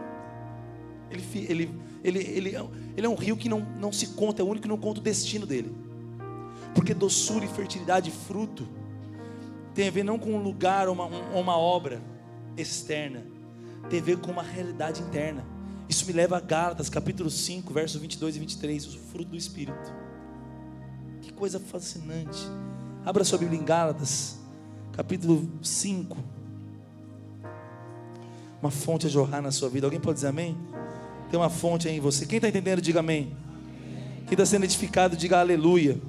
[1.10, 4.48] Ele, ele, ele, ele, ele é um rio que não, não se conta, é o
[4.48, 5.76] único que não conta o destino dele.
[6.76, 8.68] Porque doçura e fertilidade, fruto,
[9.74, 12.00] tem a ver não com um lugar ou uma, uma obra
[12.56, 13.26] externa,
[13.90, 15.44] tem a ver com uma realidade interna.
[15.90, 19.92] Isso me leva a Gálatas, capítulo 5, versos 22 e 23, o fruto do Espírito.
[21.24, 22.48] Que coisa fascinante.
[23.04, 24.38] Abra sua Bíblia em Gálatas,
[24.92, 26.35] capítulo 5.
[28.62, 29.88] Uma fonte a jorrar na sua vida.
[29.88, 30.58] Alguém pode dizer amém?
[31.30, 32.26] Tem uma fonte aí em você.
[32.26, 33.36] Quem está entendendo, diga amém.
[34.26, 36.00] Quem está sendo edificado, diga aleluia.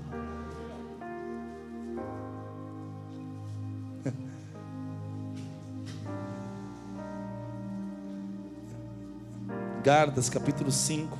[9.82, 11.18] Gálatas, capítulo 5.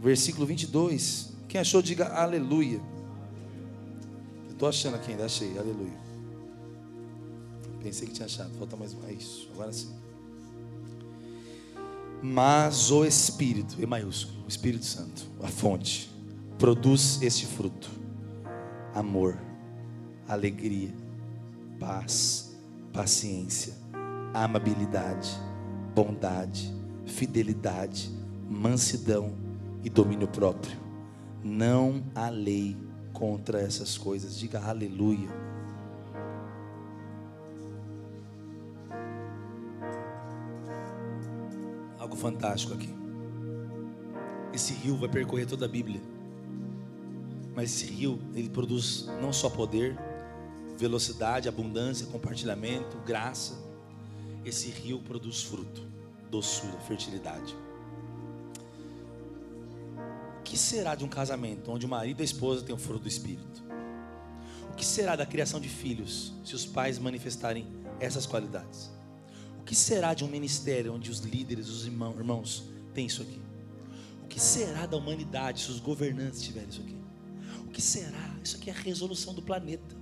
[0.00, 1.34] Versículo 22.
[1.48, 2.80] Quem achou, diga aleluia.
[4.56, 5.92] Estou achando aqui ainda, achei, aleluia.
[7.82, 9.06] Pensei que tinha achado, falta mais um.
[9.06, 9.94] É isso, agora sim.
[12.22, 16.10] Mas o Espírito, E maiúsculo, o Espírito Santo, a fonte,
[16.58, 17.90] produz este fruto:
[18.94, 19.38] amor,
[20.26, 20.94] alegria,
[21.78, 22.56] paz,
[22.94, 23.74] paciência,
[24.32, 25.28] amabilidade,
[25.94, 28.10] bondade, fidelidade,
[28.48, 29.34] mansidão
[29.84, 30.78] e domínio próprio.
[31.44, 32.85] Não há lei
[33.16, 34.38] contra essas coisas.
[34.38, 35.30] Diga aleluia.
[41.98, 42.94] Algo fantástico aqui.
[44.52, 46.00] Esse rio vai percorrer toda a Bíblia.
[47.54, 49.96] Mas esse rio, ele produz não só poder,
[50.76, 53.64] velocidade, abundância, compartilhamento, graça.
[54.44, 55.82] Esse rio produz fruto,
[56.30, 57.56] doçura, fertilidade.
[60.46, 63.08] Que será de um casamento onde o marido e a esposa têm o fruto do
[63.08, 63.64] Espírito?
[64.70, 67.66] O que será da criação de filhos se os pais manifestarem
[67.98, 68.88] essas qualidades?
[69.58, 72.62] O que será de um ministério onde os líderes, os irmãos,
[72.94, 73.40] têm isso aqui?
[74.22, 76.96] O que será da humanidade se os governantes tiverem isso aqui?
[77.66, 78.36] O que será?
[78.42, 79.96] Isso aqui é a resolução do planeta.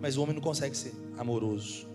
[0.00, 1.86] Mas o homem não consegue ser amoroso,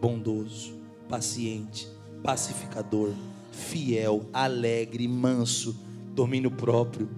[0.00, 0.74] bondoso,
[1.08, 1.88] paciente,
[2.20, 3.14] pacificador,
[3.54, 5.74] fiel, alegre, manso,
[6.14, 7.08] domínio próprio.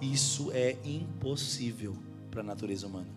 [0.00, 1.96] Isso é impossível
[2.30, 3.08] para a natureza humana.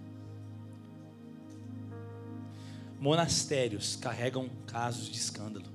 [3.00, 5.66] Monastérios carregam casos de escândalo.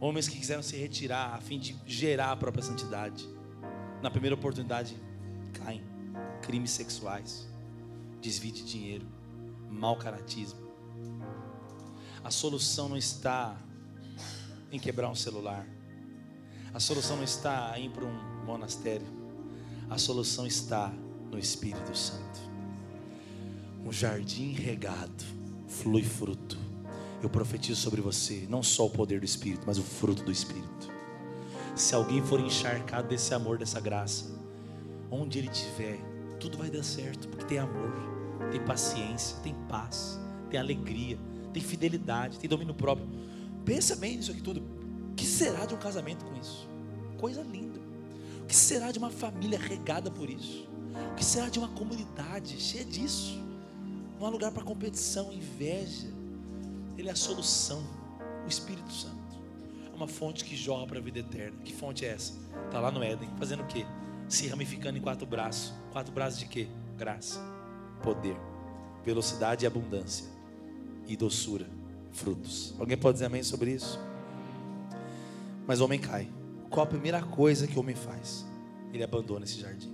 [0.00, 3.28] Homens que quiseram se retirar a fim de gerar a própria santidade.
[4.02, 4.96] Na primeira oportunidade,
[5.52, 5.82] caem.
[6.42, 7.48] Crimes sexuais
[8.24, 9.06] desvio de dinheiro,
[9.68, 10.58] mau caratismo.
[12.22, 13.54] A solução não está
[14.74, 15.66] em quebrar um celular.
[16.72, 19.06] A solução não está em ir para um monastério.
[19.88, 20.92] A solução está
[21.30, 22.40] no Espírito Santo.
[23.84, 25.24] Um jardim regado,
[25.68, 26.58] flui fruto.
[27.22, 30.92] Eu profetizo sobre você, não só o poder do Espírito, mas o fruto do Espírito.
[31.74, 34.26] Se alguém for encharcado desse amor, dessa graça,
[35.10, 35.98] onde ele estiver,
[36.40, 38.14] tudo vai dar certo, porque tem amor
[38.50, 40.20] tem paciência, tem paz,
[40.50, 41.18] tem alegria,
[41.52, 43.06] tem fidelidade, tem domínio próprio.
[43.64, 44.62] Pensa bem nisso aqui tudo.
[45.10, 46.68] O que será de um casamento com isso?
[47.18, 47.80] Coisa linda.
[48.42, 50.68] O que será de uma família regada por isso?
[51.12, 53.42] O que será de uma comunidade cheia disso?
[54.18, 56.08] Não há lugar para competição, inveja.
[56.96, 57.82] Ele é a solução,
[58.44, 59.14] o Espírito Santo.
[59.92, 61.56] É uma fonte que jorra para a vida eterna.
[61.64, 62.34] Que fonte é essa?
[62.66, 63.86] Está lá no Éden, fazendo o quê?
[64.28, 65.72] Se ramificando em quatro braços.
[65.92, 66.68] Quatro braços de quê?
[66.96, 67.40] Graça
[68.04, 68.36] poder,
[69.02, 70.26] velocidade e abundância,
[71.06, 71.66] e doçura,
[72.14, 72.74] frutos.
[72.78, 74.00] Alguém pode dizer amém sobre isso?
[75.66, 76.28] Mas o homem cai.
[76.70, 78.46] Qual a primeira coisa que o homem faz?
[78.92, 79.92] Ele abandona esse jardim.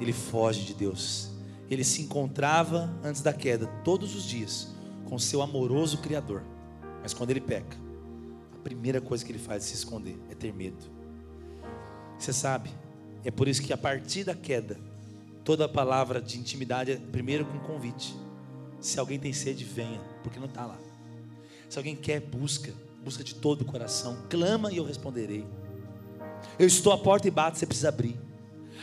[0.00, 1.30] Ele foge de Deus.
[1.70, 4.74] Ele se encontrava antes da queda todos os dias
[5.04, 6.42] com seu amoroso Criador.
[7.02, 7.76] Mas quando ele peca,
[8.54, 10.84] a primeira coisa que ele faz é se esconder, é ter medo.
[12.18, 12.70] Você sabe,
[13.24, 14.78] é por isso que a partir da queda,
[15.44, 18.16] Toda palavra de intimidade é primeiro com convite.
[18.84, 20.78] Se alguém tem sede, venha, porque não está lá.
[21.68, 22.72] Se alguém quer, busca,
[23.02, 25.46] busca de todo o coração, clama e eu responderei.
[26.58, 28.16] Eu estou à porta e bato, você precisa abrir.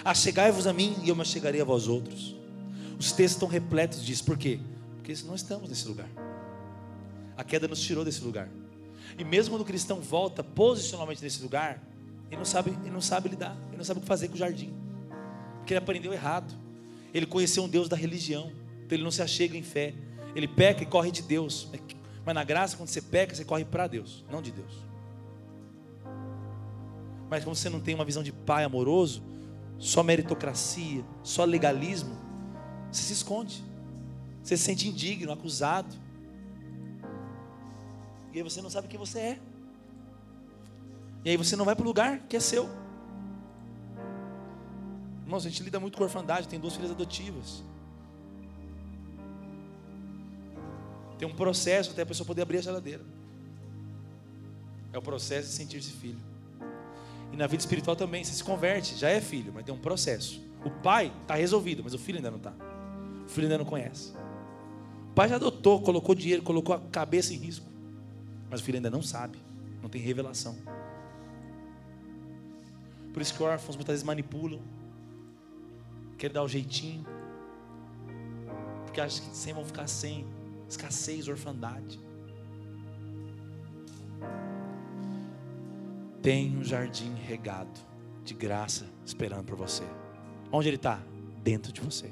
[0.03, 2.35] Achegai-vos a mim e eu me chegarei a vós outros.
[2.99, 4.59] Os textos estão repletos disso, por quê?
[4.95, 6.09] Porque não estamos nesse lugar.
[7.37, 8.49] A queda nos tirou desse lugar.
[9.17, 11.81] E mesmo quando o cristão volta posicionalmente nesse lugar,
[12.29, 14.37] ele não sabe, ele não sabe lidar, ele não sabe o que fazer com o
[14.37, 14.81] jardim
[15.61, 16.53] porque ele aprendeu errado.
[17.13, 18.51] Ele conheceu um Deus da religião,
[18.91, 19.93] Então ele não se achega em fé.
[20.35, 21.69] Ele peca e corre de Deus.
[22.25, 24.73] Mas na graça, quando você peca, você corre para Deus, não de Deus.
[27.29, 29.23] Mas como você não tem uma visão de pai amoroso,
[29.79, 32.17] só meritocracia, só legalismo,
[32.91, 33.63] você se esconde.
[34.43, 35.95] Você se sente indigno, acusado.
[38.33, 39.39] E aí você não sabe quem você é.
[41.23, 42.69] E aí você não vai para o lugar que é seu.
[45.23, 47.63] Irmãos, a gente lida muito com orfandade, tem duas filhas adotivas.
[51.21, 53.03] Tem um processo até a pessoa poder abrir a geladeira.
[54.91, 56.17] É o processo de sentir-se filho.
[57.31, 60.41] E na vida espiritual também, você se converte, já é filho, mas tem um processo.
[60.65, 62.51] O pai está resolvido, mas o filho ainda não está.
[63.23, 64.13] O filho ainda não conhece.
[65.11, 67.67] O pai já adotou, colocou dinheiro, colocou a cabeça em risco.
[68.49, 69.37] Mas o filho ainda não sabe,
[69.79, 70.57] não tem revelação.
[73.13, 74.59] Por isso que órfãos muitas vezes manipulam,
[76.17, 77.05] querem dar o jeitinho,
[78.87, 80.25] porque acham que sem vão ficar sem
[80.71, 81.99] escassez, orfandade.
[86.21, 87.79] Tem um jardim regado
[88.23, 89.83] de graça esperando por você.
[90.51, 91.01] Onde ele está?
[91.43, 92.11] Dentro de você.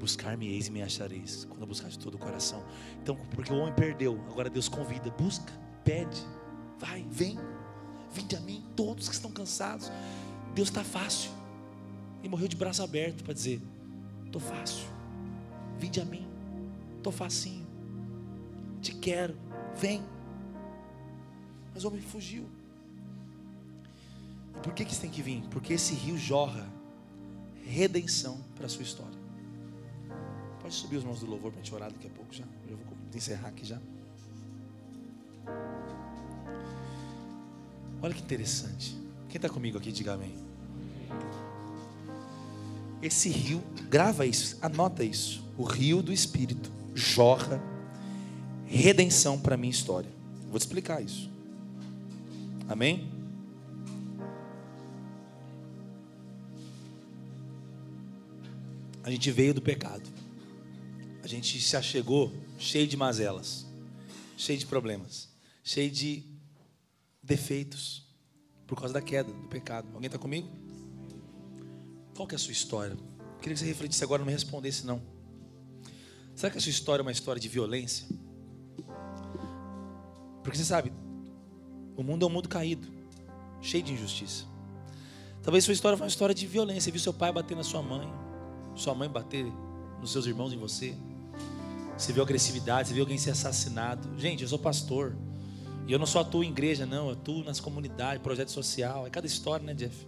[0.00, 2.64] Buscar-me-eis e me achareis, quando buscar de todo o coração.
[3.02, 5.52] Então, porque o homem perdeu, agora Deus convida: busca,
[5.84, 6.22] pede,
[6.78, 7.38] vai, vem,
[8.12, 9.90] vinde a mim, todos que estão cansados.
[10.54, 11.30] Deus está fácil,
[12.22, 13.60] e morreu de braço aberto para dizer:
[14.24, 14.86] estou fácil,
[15.78, 16.26] vinde a mim,
[17.06, 17.66] estou facinho,
[18.80, 19.36] te quero,
[19.76, 20.02] vem.
[21.72, 22.48] Mas o homem fugiu.
[24.56, 25.42] E por que, que tem que vir?
[25.50, 26.66] Porque esse rio jorra
[27.64, 29.18] redenção para a sua história.
[30.60, 32.44] Pode subir os mãos do louvor para a gente orar daqui a pouco já.
[32.68, 33.80] Eu vou encerrar aqui já.
[38.02, 38.96] Olha que interessante.
[39.28, 40.34] Quem está comigo aqui, diga amém.
[43.00, 45.44] Esse rio, grava isso, anota isso.
[45.56, 47.62] O rio do Espírito jorra
[48.64, 50.10] redenção para a minha história.
[50.50, 51.30] Vou te explicar isso.
[52.68, 53.08] Amém?
[59.04, 60.02] A gente veio do pecado.
[61.22, 63.66] A gente se achegou cheio de mazelas,
[64.36, 65.28] cheio de problemas,
[65.62, 66.24] cheio de
[67.22, 68.04] defeitos
[68.66, 69.86] por causa da queda, do pecado.
[69.92, 70.48] Alguém está comigo?
[72.16, 72.96] Qual que é a sua história?
[73.40, 75.15] Queria que você refletisse agora, não me respondesse não.
[76.36, 78.06] Será que a sua história é uma história de violência?
[80.42, 80.92] Porque você sabe,
[81.96, 82.86] o mundo é um mundo caído,
[83.62, 84.44] cheio de injustiça.
[85.42, 86.82] Talvez sua história foi uma história de violência.
[86.82, 88.06] Você viu seu pai bater na sua mãe,
[88.74, 89.46] sua mãe bater
[89.98, 90.94] nos seus irmãos em você.
[91.96, 94.06] Você viu agressividade, você viu alguém ser assassinado.
[94.18, 95.16] Gente, eu sou pastor.
[95.86, 97.06] E eu não só atuo em igreja, não.
[97.06, 99.06] Eu atuo nas comunidades, projeto social.
[99.06, 100.06] É cada história, né, Jeff?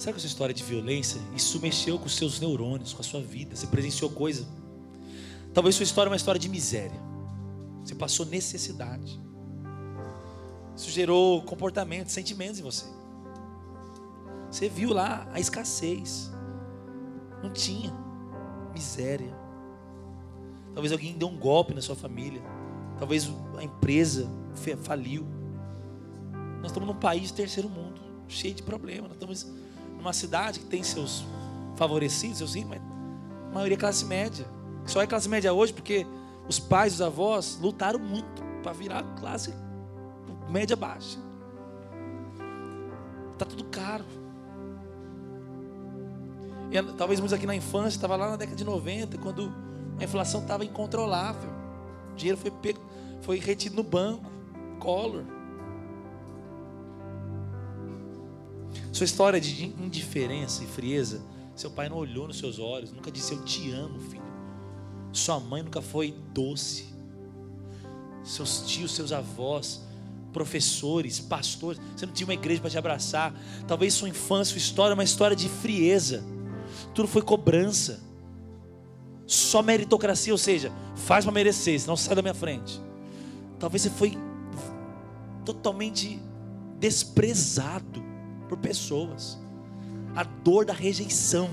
[0.00, 1.20] Sabe que essa história de violência?
[1.36, 3.54] Isso mexeu com os seus neurônios, com a sua vida.
[3.54, 4.48] Você presenciou coisa.
[5.52, 6.98] Talvez sua história é uma história de miséria.
[7.84, 9.20] Você passou necessidade.
[10.74, 12.86] Isso gerou comportamentos, sentimentos em você.
[14.50, 16.30] Você viu lá a escassez.
[17.42, 17.92] Não tinha.
[18.72, 19.36] Miséria.
[20.72, 22.40] Talvez alguém deu um golpe na sua família.
[22.98, 24.26] Talvez a empresa
[24.82, 25.26] faliu.
[26.62, 29.10] Nós estamos num país terceiro mundo, cheio de problemas.
[29.10, 29.69] Nós estamos
[30.00, 31.24] numa cidade que tem seus
[31.76, 32.82] favorecidos, seus ricos, mas
[33.50, 34.46] a maioria é classe média.
[34.86, 36.06] Só é classe média hoje porque
[36.48, 39.54] os pais, os avós lutaram muito para virar classe
[40.48, 41.18] média baixa.
[43.32, 44.04] Está tudo caro.
[46.70, 49.52] E, talvez muitos aqui na infância, estava lá na década de 90, quando
[49.98, 51.50] a inflação estava incontrolável.
[52.12, 52.80] O dinheiro foi, pego,
[53.22, 54.30] foi retido no banco.
[54.78, 55.24] Collor.
[58.92, 61.22] Sua história de indiferença e frieza,
[61.54, 64.22] seu pai não olhou nos seus olhos, nunca disse eu te amo, filho.
[65.12, 66.86] Sua mãe nunca foi doce.
[68.22, 69.82] Seus tios, seus avós,
[70.32, 73.34] professores, pastores, você não tinha uma igreja para te abraçar.
[73.66, 76.24] Talvez sua infância, sua história, é uma história de frieza.
[76.94, 78.00] Tudo foi cobrança.
[79.26, 82.80] Só meritocracia, ou seja, faz para merecer, senão sai da minha frente.
[83.58, 84.16] Talvez você foi
[85.44, 86.20] totalmente
[86.78, 88.09] desprezado
[88.50, 89.38] por pessoas.
[90.14, 91.48] A dor da rejeição.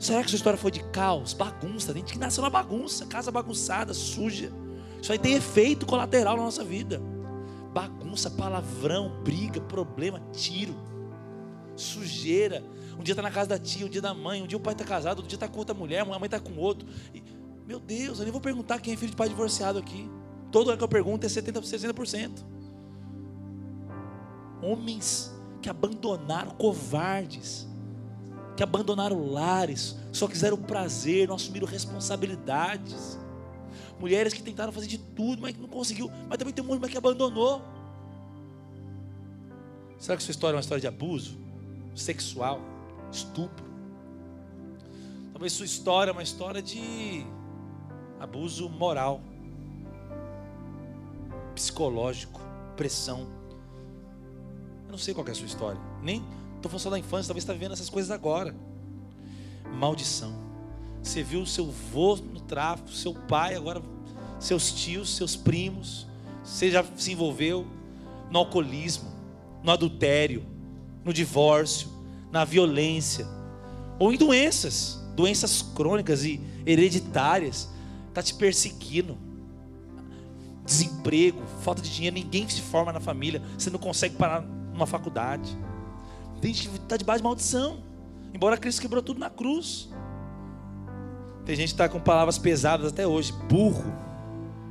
[0.00, 1.92] Será que sua história foi de caos, bagunça?
[1.92, 4.50] Tem gente que nasceu na bagunça, casa bagunçada, suja.
[5.00, 7.00] Isso aí tem efeito colateral na nossa vida.
[7.72, 10.74] Bagunça, palavrão, briga, problema, tiro,
[11.76, 12.64] sujeira.
[12.98, 14.72] Um dia está na casa da tia, um dia da mãe, um dia o pai
[14.72, 16.88] está casado, outro dia está com outra mulher, a mãe está com outro.
[17.14, 17.22] E,
[17.66, 20.10] meu Deus, eu nem vou perguntar quem é filho de pai divorciado aqui.
[20.50, 22.44] Todo ano que eu pergunto é 70%, 60%.
[24.62, 27.66] Homens que abandonaram, covardes,
[28.56, 33.18] que abandonaram lares, só quiseram prazer, não assumiram responsabilidades.
[33.98, 36.10] Mulheres que tentaram fazer de tudo, mas não conseguiu.
[36.28, 37.62] Mas também tem um monte que abandonou.
[39.98, 41.38] Será que sua história é uma história de abuso
[41.94, 42.60] sexual,
[43.12, 43.64] estupro?
[45.32, 47.24] Talvez sua história é uma história de
[48.18, 49.20] abuso moral,
[51.54, 52.40] psicológico,
[52.76, 53.39] pressão.
[54.90, 55.80] Eu não sei qual é a sua história.
[56.02, 56.20] Nem
[56.56, 58.52] estou falando só da infância, talvez está vivendo essas coisas agora.
[59.72, 60.34] Maldição.
[61.00, 63.80] Você viu o seu vô no tráfico, seu pai, agora
[64.40, 66.08] seus tios, seus primos.
[66.42, 67.64] Você já se envolveu
[68.32, 69.08] no alcoolismo,
[69.62, 70.44] no adultério,
[71.04, 71.88] no divórcio,
[72.32, 73.28] na violência,
[73.96, 77.68] ou em doenças, doenças crônicas e hereditárias,
[78.08, 79.16] está te perseguindo.
[80.64, 84.44] Desemprego, falta de dinheiro, ninguém se forma na família, você não consegue parar
[84.80, 85.56] numa faculdade.
[86.40, 87.78] Tem gente que está debaixo de maldição,
[88.32, 89.90] embora Cristo quebrou tudo na cruz.
[91.44, 93.92] Tem gente que está com palavras pesadas até hoje, burro,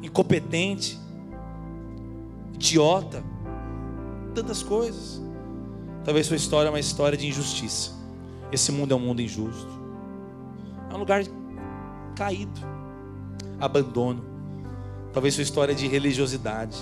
[0.01, 0.99] incompetente,
[2.55, 3.23] idiota
[4.33, 5.21] tantas coisas.
[6.03, 7.91] Talvez sua história é uma história de injustiça.
[8.51, 9.69] Esse mundo é um mundo injusto.
[10.89, 11.23] É um lugar
[12.15, 12.59] caído,
[13.59, 14.23] abandono.
[15.13, 16.77] Talvez sua história é de religiosidade.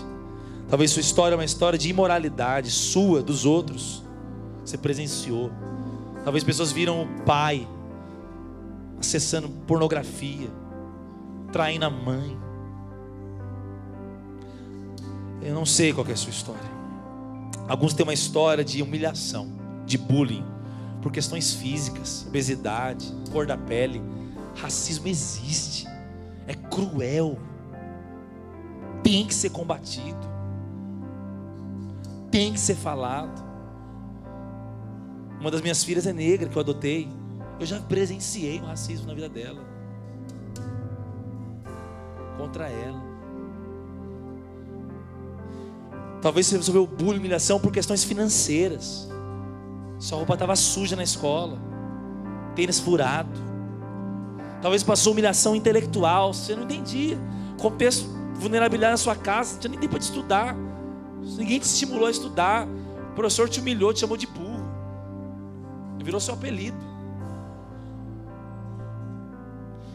[0.70, 4.04] Talvez sua história é uma história de imoralidade sua, dos outros.
[4.66, 5.50] Você presenciou.
[6.24, 7.66] Talvez pessoas viram o pai
[9.00, 10.50] acessando pornografia,
[11.52, 12.38] traindo a mãe.
[15.42, 16.78] Eu não sei qual é a sua história.
[17.68, 19.48] Alguns têm uma história de humilhação,
[19.86, 20.44] de bullying,
[21.02, 24.02] por questões físicas, obesidade, cor da pele.
[24.56, 25.88] Racismo existe,
[26.48, 27.38] é cruel,
[29.04, 30.27] tem que ser combatido,
[32.32, 33.46] tem que ser falado.
[35.40, 37.10] Uma das minhas filhas é negra que eu adotei.
[37.60, 39.62] Eu já presenciei o racismo na vida dela.
[42.38, 43.02] Contra ela.
[46.22, 49.08] Talvez você resolveu bullying, humilhação por questões financeiras.
[50.00, 51.60] Sua roupa estava suja na escola,
[52.56, 53.48] tênis furado.
[54.62, 57.18] Talvez passou humilhação intelectual, você não entendia.
[57.60, 60.56] Contexto, vulnerabilidade na sua casa, você nem tempo de estudar.
[61.38, 62.68] Ninguém te estimulou a estudar.
[63.12, 64.66] O professor te humilhou, te chamou de burro.
[66.04, 66.78] Virou seu apelido.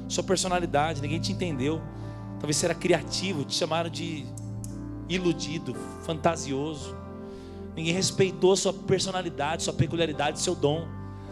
[0.09, 1.81] Sua personalidade, ninguém te entendeu.
[2.39, 4.27] Talvez você era criativo, te chamaram de
[5.09, 6.95] iludido, fantasioso.
[7.75, 10.87] Ninguém respeitou sua personalidade, sua peculiaridade, seu dom.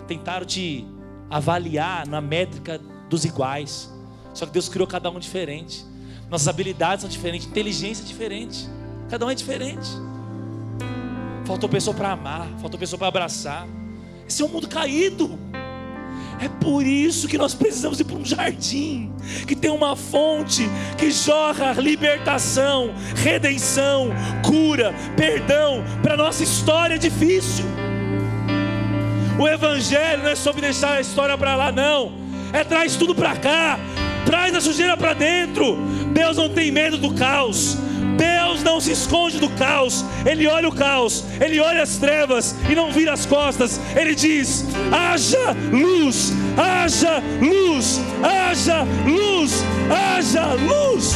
[0.06, 0.86] Tentaram te
[1.28, 3.92] avaliar na métrica dos iguais.
[4.32, 5.84] Só que Deus criou cada um diferente.
[6.30, 8.68] Nossas habilidades são diferentes, inteligência é diferente.
[9.10, 9.88] Cada um é diferente.
[11.44, 13.66] Faltou pessoa para amar, faltou pessoa para abraçar.
[14.26, 15.36] Esse é um mundo caído.
[16.40, 19.12] É por isso que nós precisamos ir para um jardim
[19.46, 20.62] que tem uma fonte
[20.96, 24.08] que jorra libertação, redenção,
[24.42, 27.66] cura, perdão para nossa história difícil.
[29.38, 32.12] O evangelho não é sobre deixar a história para lá, não.
[32.52, 33.78] É traz tudo para cá,
[34.24, 35.76] traz a sujeira para dentro.
[36.12, 37.76] Deus não tem medo do caos.
[38.16, 42.74] Deus não se esconde do caos, Ele olha o caos, Ele olha as trevas e
[42.74, 51.14] não vira as costas, Ele diz: haja luz, haja luz, haja luz, haja luz.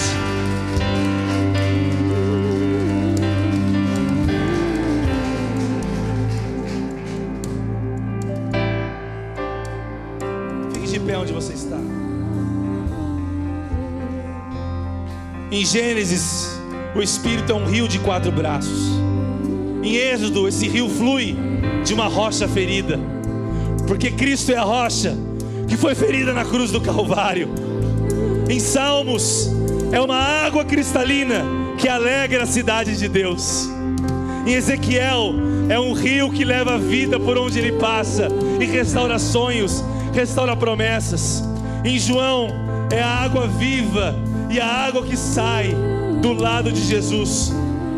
[15.55, 16.61] Em Gênesis
[16.97, 18.91] o Espírito é um rio de quatro braços.
[19.85, 21.37] Em Êxodo, esse rio flui
[21.85, 22.99] de uma rocha ferida,
[23.87, 25.17] porque Cristo é a rocha
[25.69, 27.51] que foi ferida na cruz do Calvário.
[28.51, 29.49] Em Salmos,
[29.93, 31.45] é uma água cristalina
[31.79, 33.69] que alegra a cidade de Deus.
[34.45, 35.35] Em Ezequiel,
[35.69, 38.27] é um rio que leva a vida por onde ele passa
[38.59, 41.45] e restaura sonhos, restaura promessas.
[41.85, 42.49] Em João,
[42.91, 45.75] é a água viva e a água que sai
[46.21, 47.53] do lado de Jesus.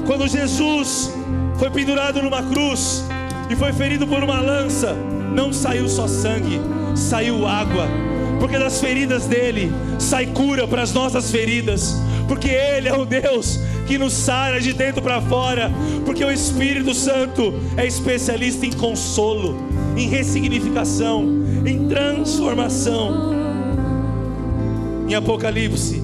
[0.06, 1.12] Quando Jesus
[1.58, 3.04] foi pendurado numa cruz
[3.50, 4.94] e foi ferido por uma lança,
[5.34, 6.60] não saiu só sangue,
[6.94, 7.86] saiu água,
[8.40, 11.96] porque das feridas dele sai cura para as nossas feridas,
[12.28, 15.70] porque ele é o Deus que nos sara de dentro para fora,
[16.04, 19.56] porque o Espírito Santo é especialista em consolo,
[19.96, 21.24] em ressignificação,
[21.64, 23.34] em transformação.
[25.08, 26.02] Em Apocalipse,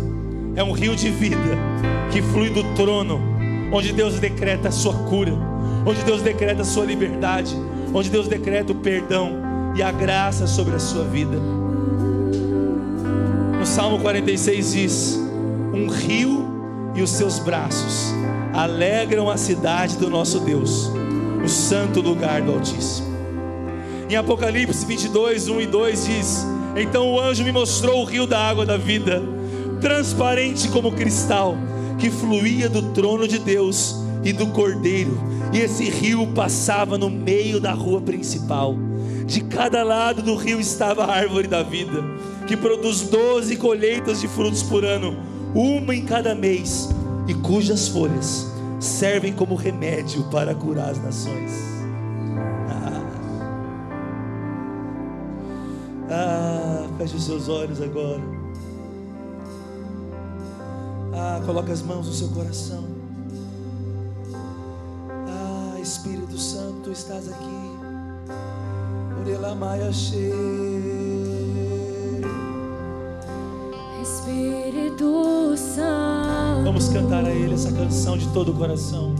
[0.54, 1.56] é um rio de vida
[2.10, 3.20] que flui do trono,
[3.72, 5.32] onde Deus decreta a sua cura,
[5.86, 7.56] onde Deus decreta a sua liberdade,
[7.94, 9.40] onde Deus decreta o perdão
[9.74, 11.38] e a graça sobre a sua vida.
[13.58, 15.18] No Salmo 46 diz:
[15.72, 18.12] Um rio e os seus braços
[18.52, 20.90] alegram a cidade do nosso Deus,
[21.42, 23.12] o santo lugar do Altíssimo.
[24.10, 26.46] Em Apocalipse 22, 1 e 2 diz:
[26.76, 29.22] Então o anjo me mostrou o rio da água da vida,
[29.82, 31.56] transparente como cristal,
[31.98, 35.18] que fluía do trono de Deus e do cordeiro,
[35.52, 38.76] e esse rio passava no meio da rua principal.
[39.26, 42.02] De cada lado do rio estava a árvore da vida,
[42.46, 45.16] que produz doze colheitas de frutos por ano,
[45.52, 46.88] uma em cada mês,
[47.26, 48.46] e cujas folhas
[48.78, 51.50] servem como remédio para curar as nações.
[56.08, 58.41] Ah, feche os seus olhos agora.
[61.14, 62.84] Ah, coloque as mãos no seu coração.
[65.28, 67.72] Ah, Espírito Santo, tu estás aqui.
[74.02, 76.64] Espírito Santo.
[76.64, 79.14] Vamos cantar a Ele essa canção de todo o coração.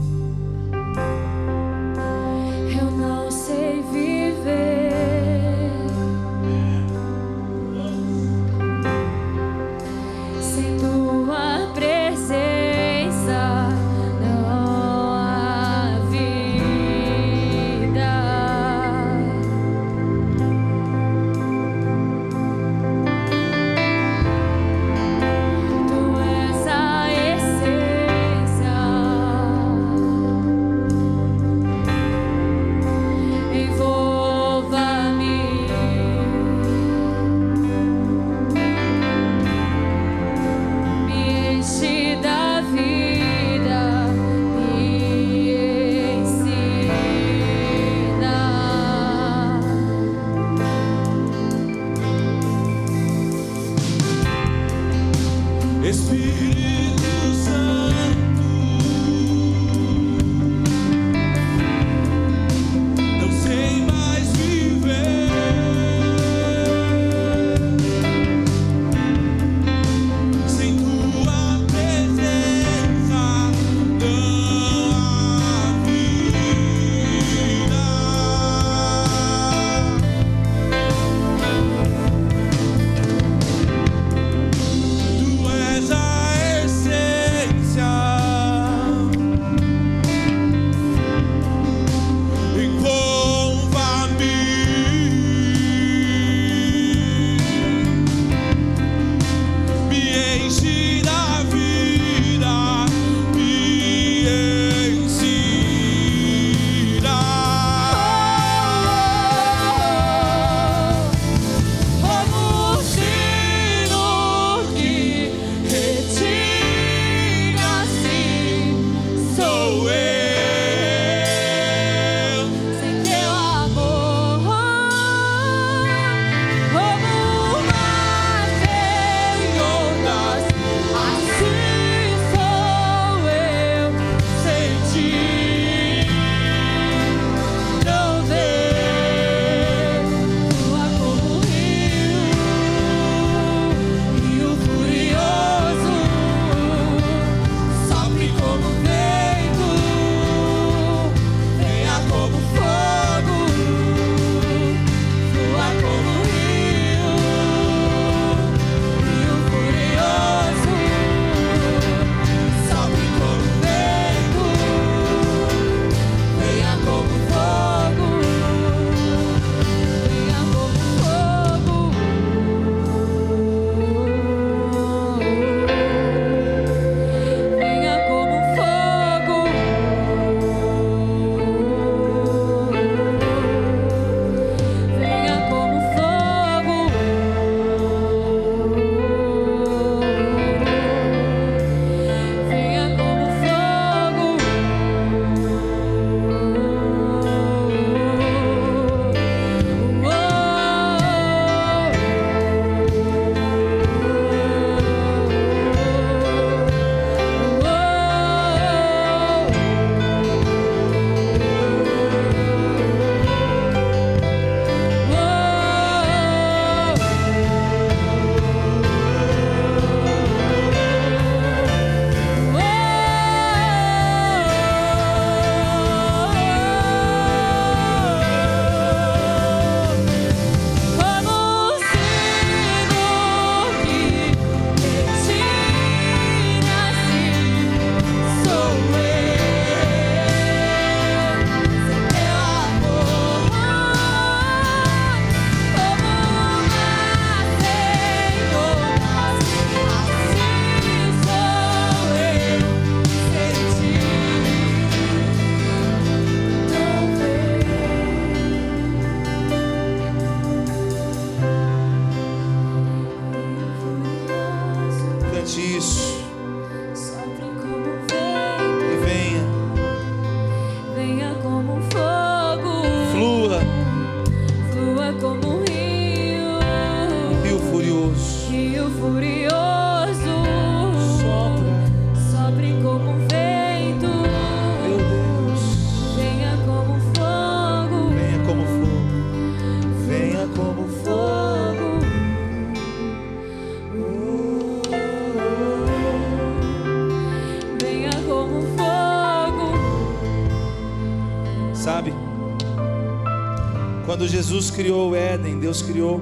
[304.52, 306.20] Jesus criou o Éden, Deus criou,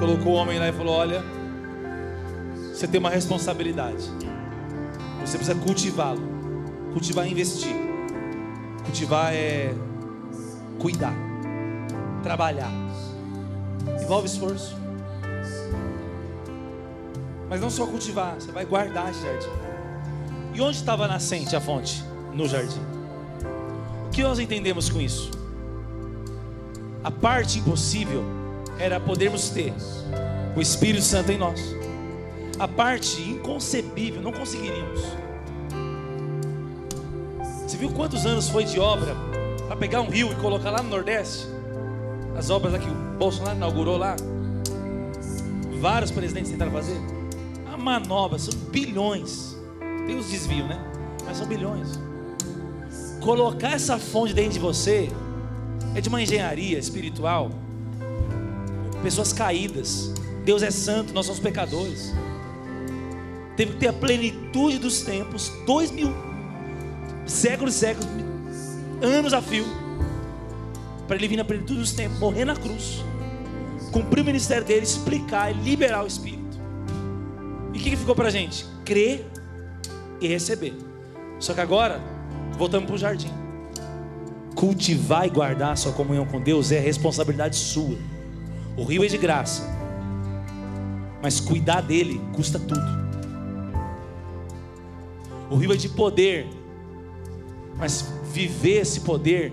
[0.00, 1.22] colocou o homem lá e falou: Olha,
[2.72, 4.02] você tem uma responsabilidade.
[5.20, 6.22] Você precisa cultivá-lo.
[6.94, 7.76] Cultivar é investir.
[8.82, 9.74] Cultivar é
[10.78, 11.12] cuidar,
[12.22, 12.72] trabalhar.
[14.02, 14.74] Envolve esforço.
[17.50, 19.50] Mas não só cultivar, você vai guardar esse jardim.
[20.54, 22.02] E onde estava nascente, a fonte?
[22.32, 22.80] No jardim.
[24.06, 25.37] O que nós entendemos com isso?
[27.08, 28.22] A parte impossível
[28.78, 29.72] era podermos ter
[30.54, 31.58] o Espírito Santo em nós.
[32.58, 35.00] A parte inconcebível, não conseguiríamos.
[37.66, 39.16] Você viu quantos anos foi de obra
[39.66, 41.46] para pegar um rio e colocar lá no Nordeste?
[42.36, 44.14] As obras aqui, o Bolsonaro inaugurou lá.
[45.80, 47.00] Vários presidentes tentaram fazer.
[47.72, 49.56] A manobra são bilhões.
[50.06, 50.78] Tem os desvios, né?
[51.24, 51.98] Mas são bilhões.
[53.22, 55.10] Colocar essa fonte dentro de você
[55.94, 57.50] é de uma engenharia espiritual.
[59.02, 60.12] Pessoas caídas.
[60.44, 62.12] Deus é santo, nós somos pecadores.
[63.56, 66.12] Teve que ter a plenitude dos tempos, dois mil
[67.28, 68.08] séculos e séculos,
[69.02, 69.64] anos a fio,
[71.06, 73.04] para ele vir na plenitude dos tempos, morrer na cruz,
[73.92, 76.58] cumprir o ministério dele, explicar e liberar o Espírito.
[77.74, 78.64] E o que, que ficou para a gente?
[78.84, 79.26] Crer
[80.20, 80.74] e receber.
[81.38, 82.00] Só que agora,
[82.56, 83.37] voltamos para o jardim.
[84.58, 87.96] Cultivar e guardar a sua comunhão com Deus é responsabilidade sua.
[88.76, 89.62] O rio é de graça,
[91.22, 92.82] mas cuidar dele custa tudo.
[95.48, 96.48] O rio é de poder,
[97.76, 99.52] mas viver esse poder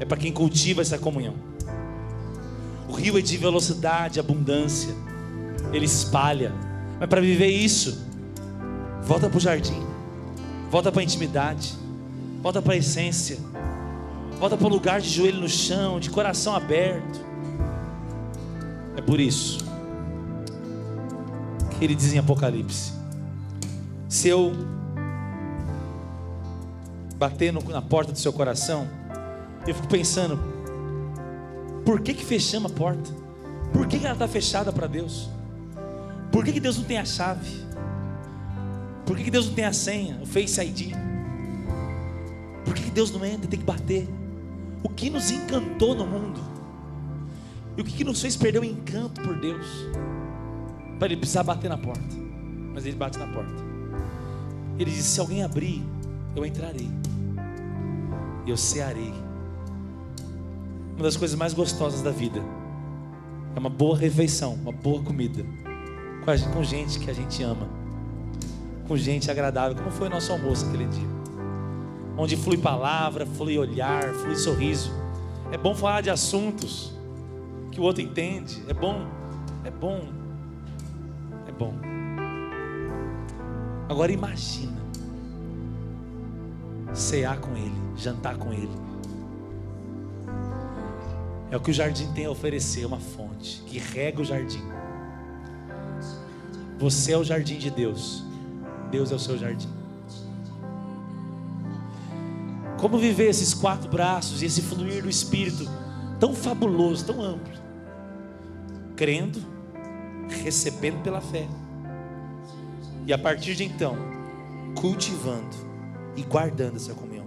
[0.00, 1.34] é para quem cultiva essa comunhão.
[2.88, 4.94] O rio é de velocidade, abundância,
[5.74, 6.54] ele espalha,
[6.98, 8.02] mas para viver isso,
[9.02, 9.82] volta para o jardim,
[10.70, 11.74] volta para a intimidade,
[12.42, 13.36] volta para a essência,
[14.38, 17.20] volta para o lugar de joelho no chão, de coração aberto.
[18.96, 19.58] É por isso
[21.70, 22.92] que ele diz em Apocalipse:
[24.08, 24.52] se eu
[27.16, 28.88] bater no, na porta do seu coração,
[29.66, 30.38] eu fico pensando,
[31.84, 33.10] por que que fechamos a porta?
[33.72, 35.28] Por que, que ela está fechada para Deus?
[36.32, 37.50] Por que, que Deus não tem a chave?
[39.04, 40.94] Por que, que Deus não tem a senha, o Face ID?
[42.64, 43.48] Por que, que Deus não entra?
[43.48, 44.08] Tem que bater.
[44.82, 46.40] O que nos encantou no mundo?
[47.76, 49.66] E o que, nos fez perder o encanto por Deus?
[50.98, 52.16] Para ele precisar bater na porta.
[52.74, 53.54] Mas ele bate na porta.
[54.78, 55.84] Ele diz: Se alguém abrir,
[56.34, 56.90] eu entrarei.
[58.46, 59.12] Eu cearei.
[60.94, 62.42] Uma das coisas mais gostosas da vida
[63.54, 65.44] é uma boa refeição, uma boa comida.
[66.52, 67.68] Com gente que a gente ama.
[68.86, 71.17] Com gente agradável, como foi o nosso almoço aquele dia.
[72.18, 74.90] Onde flui palavra, flui olhar, flui sorriso.
[75.52, 76.92] É bom falar de assuntos
[77.70, 78.60] que o outro entende.
[78.66, 79.06] É bom,
[79.64, 80.08] é bom,
[81.46, 81.72] é bom.
[83.88, 84.76] Agora imagina
[86.92, 88.68] cear com Ele, jantar com Ele.
[91.52, 94.62] É o que o jardim tem a oferecer, uma fonte que rega o jardim.
[96.80, 98.24] Você é o jardim de Deus,
[98.90, 99.77] Deus é o seu jardim.
[102.78, 105.68] Como viver esses quatro braços e esse fluir do Espírito
[106.20, 107.52] tão fabuloso, tão amplo?
[108.96, 109.40] Crendo,
[110.42, 111.46] recebendo pela fé,
[113.08, 113.96] e a partir de então,
[114.78, 115.56] cultivando
[116.14, 117.26] e guardando essa comunhão.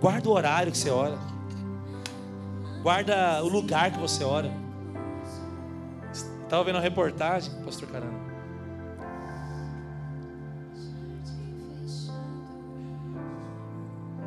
[0.00, 1.18] Guarda o horário que você ora.
[2.80, 4.52] Guarda o lugar que você ora.
[6.12, 8.33] Estava vendo uma reportagem, pastor Caramba.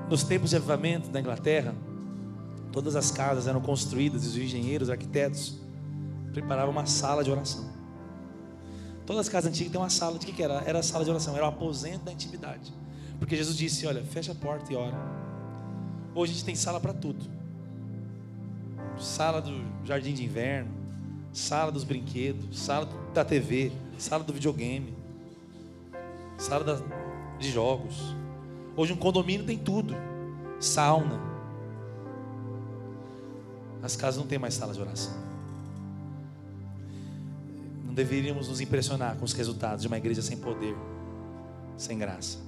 [0.10, 1.76] Nos tempos de avivamento da Inglaterra,
[2.72, 5.60] todas as casas eram construídas e os engenheiros, os arquitetos
[6.32, 7.68] preparavam uma sala de oração.
[9.06, 10.62] Todas as casas antigas têm uma sala, de que, que era?
[10.66, 12.74] Era a sala de oração, era o aposento da intimidade.
[13.20, 14.96] Porque Jesus disse: Olha, fecha a porta e ora.
[16.14, 17.26] Hoje a gente tem sala para tudo:
[19.00, 20.72] sala do jardim de inverno,
[21.32, 24.94] sala dos brinquedos, sala da TV, sala do videogame,
[26.38, 26.80] sala da,
[27.40, 28.16] de jogos.
[28.78, 29.94] Hoje um condomínio tem tudo:
[30.60, 31.20] sauna.
[33.84, 35.14] As casas não têm mais sala de oração.
[37.84, 40.76] Não deveríamos nos impressionar com os resultados de uma igreja sem poder,
[41.76, 42.48] sem graça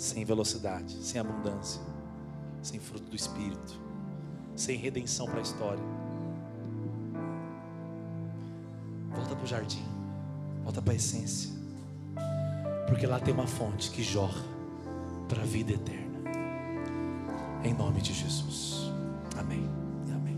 [0.00, 1.78] sem velocidade, sem abundância,
[2.62, 3.78] sem fruto do Espírito,
[4.56, 5.82] sem redenção para a história.
[9.10, 9.84] Volta para o jardim,
[10.64, 11.50] volta para a essência,
[12.88, 14.42] porque lá tem uma fonte que jorra
[15.30, 16.18] para a vida eterna.
[17.62, 18.90] Em nome de Jesus.
[19.38, 19.70] Amém.
[20.12, 20.36] Amém.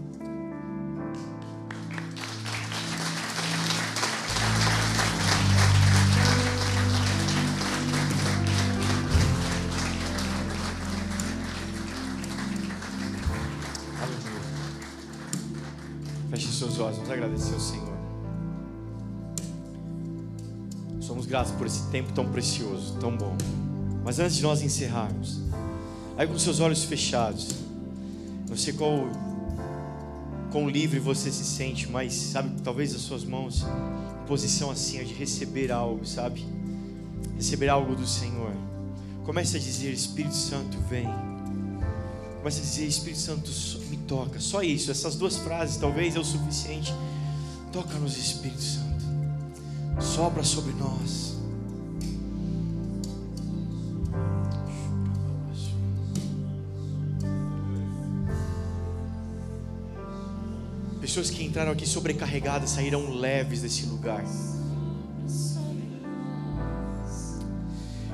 [16.28, 17.92] Feche seus olhos, vamos agradecer ao Senhor.
[21.00, 23.34] Somos gratos por esse tempo tão precioso, tão bom.
[24.04, 25.40] Mas antes de nós encerrarmos,
[26.16, 27.48] aí com seus olhos fechados,
[28.48, 29.06] não sei qual
[30.52, 33.64] quão livre você se sente, mas sabe, talvez as suas mãos
[34.22, 36.46] em posição assim de receber algo, sabe?
[37.36, 38.52] Receber algo do Senhor.
[39.24, 41.08] Comece a dizer, Espírito Santo, vem.
[42.38, 43.50] Comece a dizer, Espírito Santo,
[43.88, 44.38] me toca.
[44.40, 46.92] Só isso, essas duas frases talvez é o suficiente.
[47.72, 49.04] Toca-nos, Espírito Santo.
[50.00, 51.31] Sopra sobre nós.
[61.12, 64.24] Pessoas que entraram aqui sobrecarregadas saíram leves desse lugar.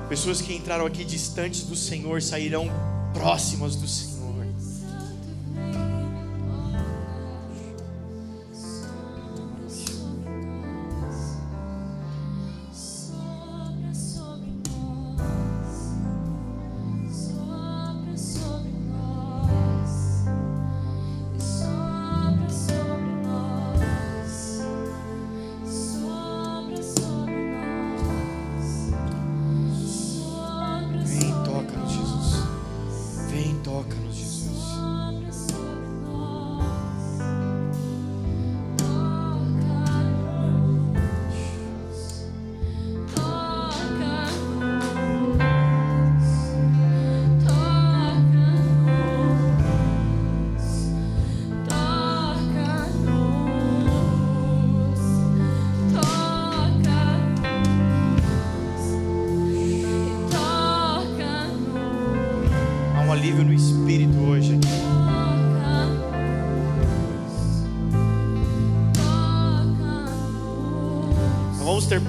[0.09, 2.67] Pessoas que entraram aqui distantes do Senhor sairão
[3.13, 4.08] próximas do Senhor.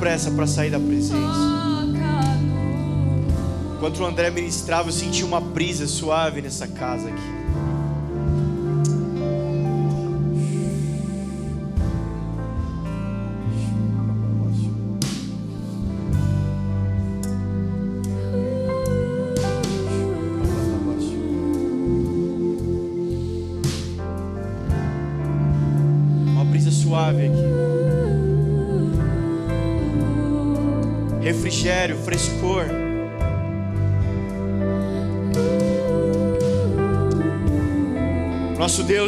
[0.01, 1.51] Pressa para sair da presença.
[3.77, 7.40] Enquanto o André ministrava, eu senti uma brisa suave nessa casa aqui.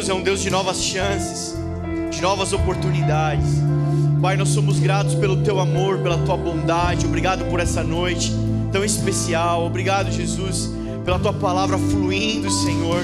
[0.03, 1.55] Deus é um Deus de novas chances,
[2.11, 3.47] de novas oportunidades.
[4.21, 7.05] Pai, nós somos gratos pelo teu amor, pela tua bondade.
[7.05, 8.33] Obrigado por essa noite
[8.69, 9.65] tão especial.
[9.65, 10.69] Obrigado, Jesus,
[11.05, 13.01] pela tua palavra fluindo, Senhor,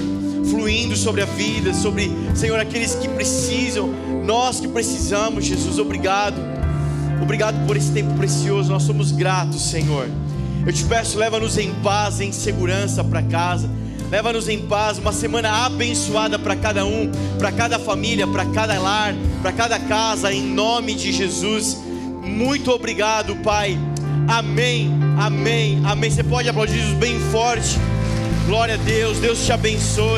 [0.51, 3.89] fluindo sobre a vida, sobre, Senhor, aqueles que precisam,
[4.25, 5.79] nós que precisamos, Jesus.
[5.79, 6.35] Obrigado.
[7.21, 8.69] Obrigado por esse tempo precioso.
[8.69, 10.09] Nós somos gratos, Senhor.
[10.67, 13.69] Eu te peço, leva-nos em paz, em segurança para casa.
[14.09, 19.13] Leva-nos em paz, uma semana abençoada para cada um, para cada família, para cada lar,
[19.41, 21.77] para cada casa, em nome de Jesus.
[22.23, 23.77] Muito obrigado, Pai.
[24.27, 26.09] Amém, amém, amém.
[26.09, 27.77] Você pode aplaudir Jesus bem forte.
[28.47, 30.17] Glória a Deus, Deus te abençoe.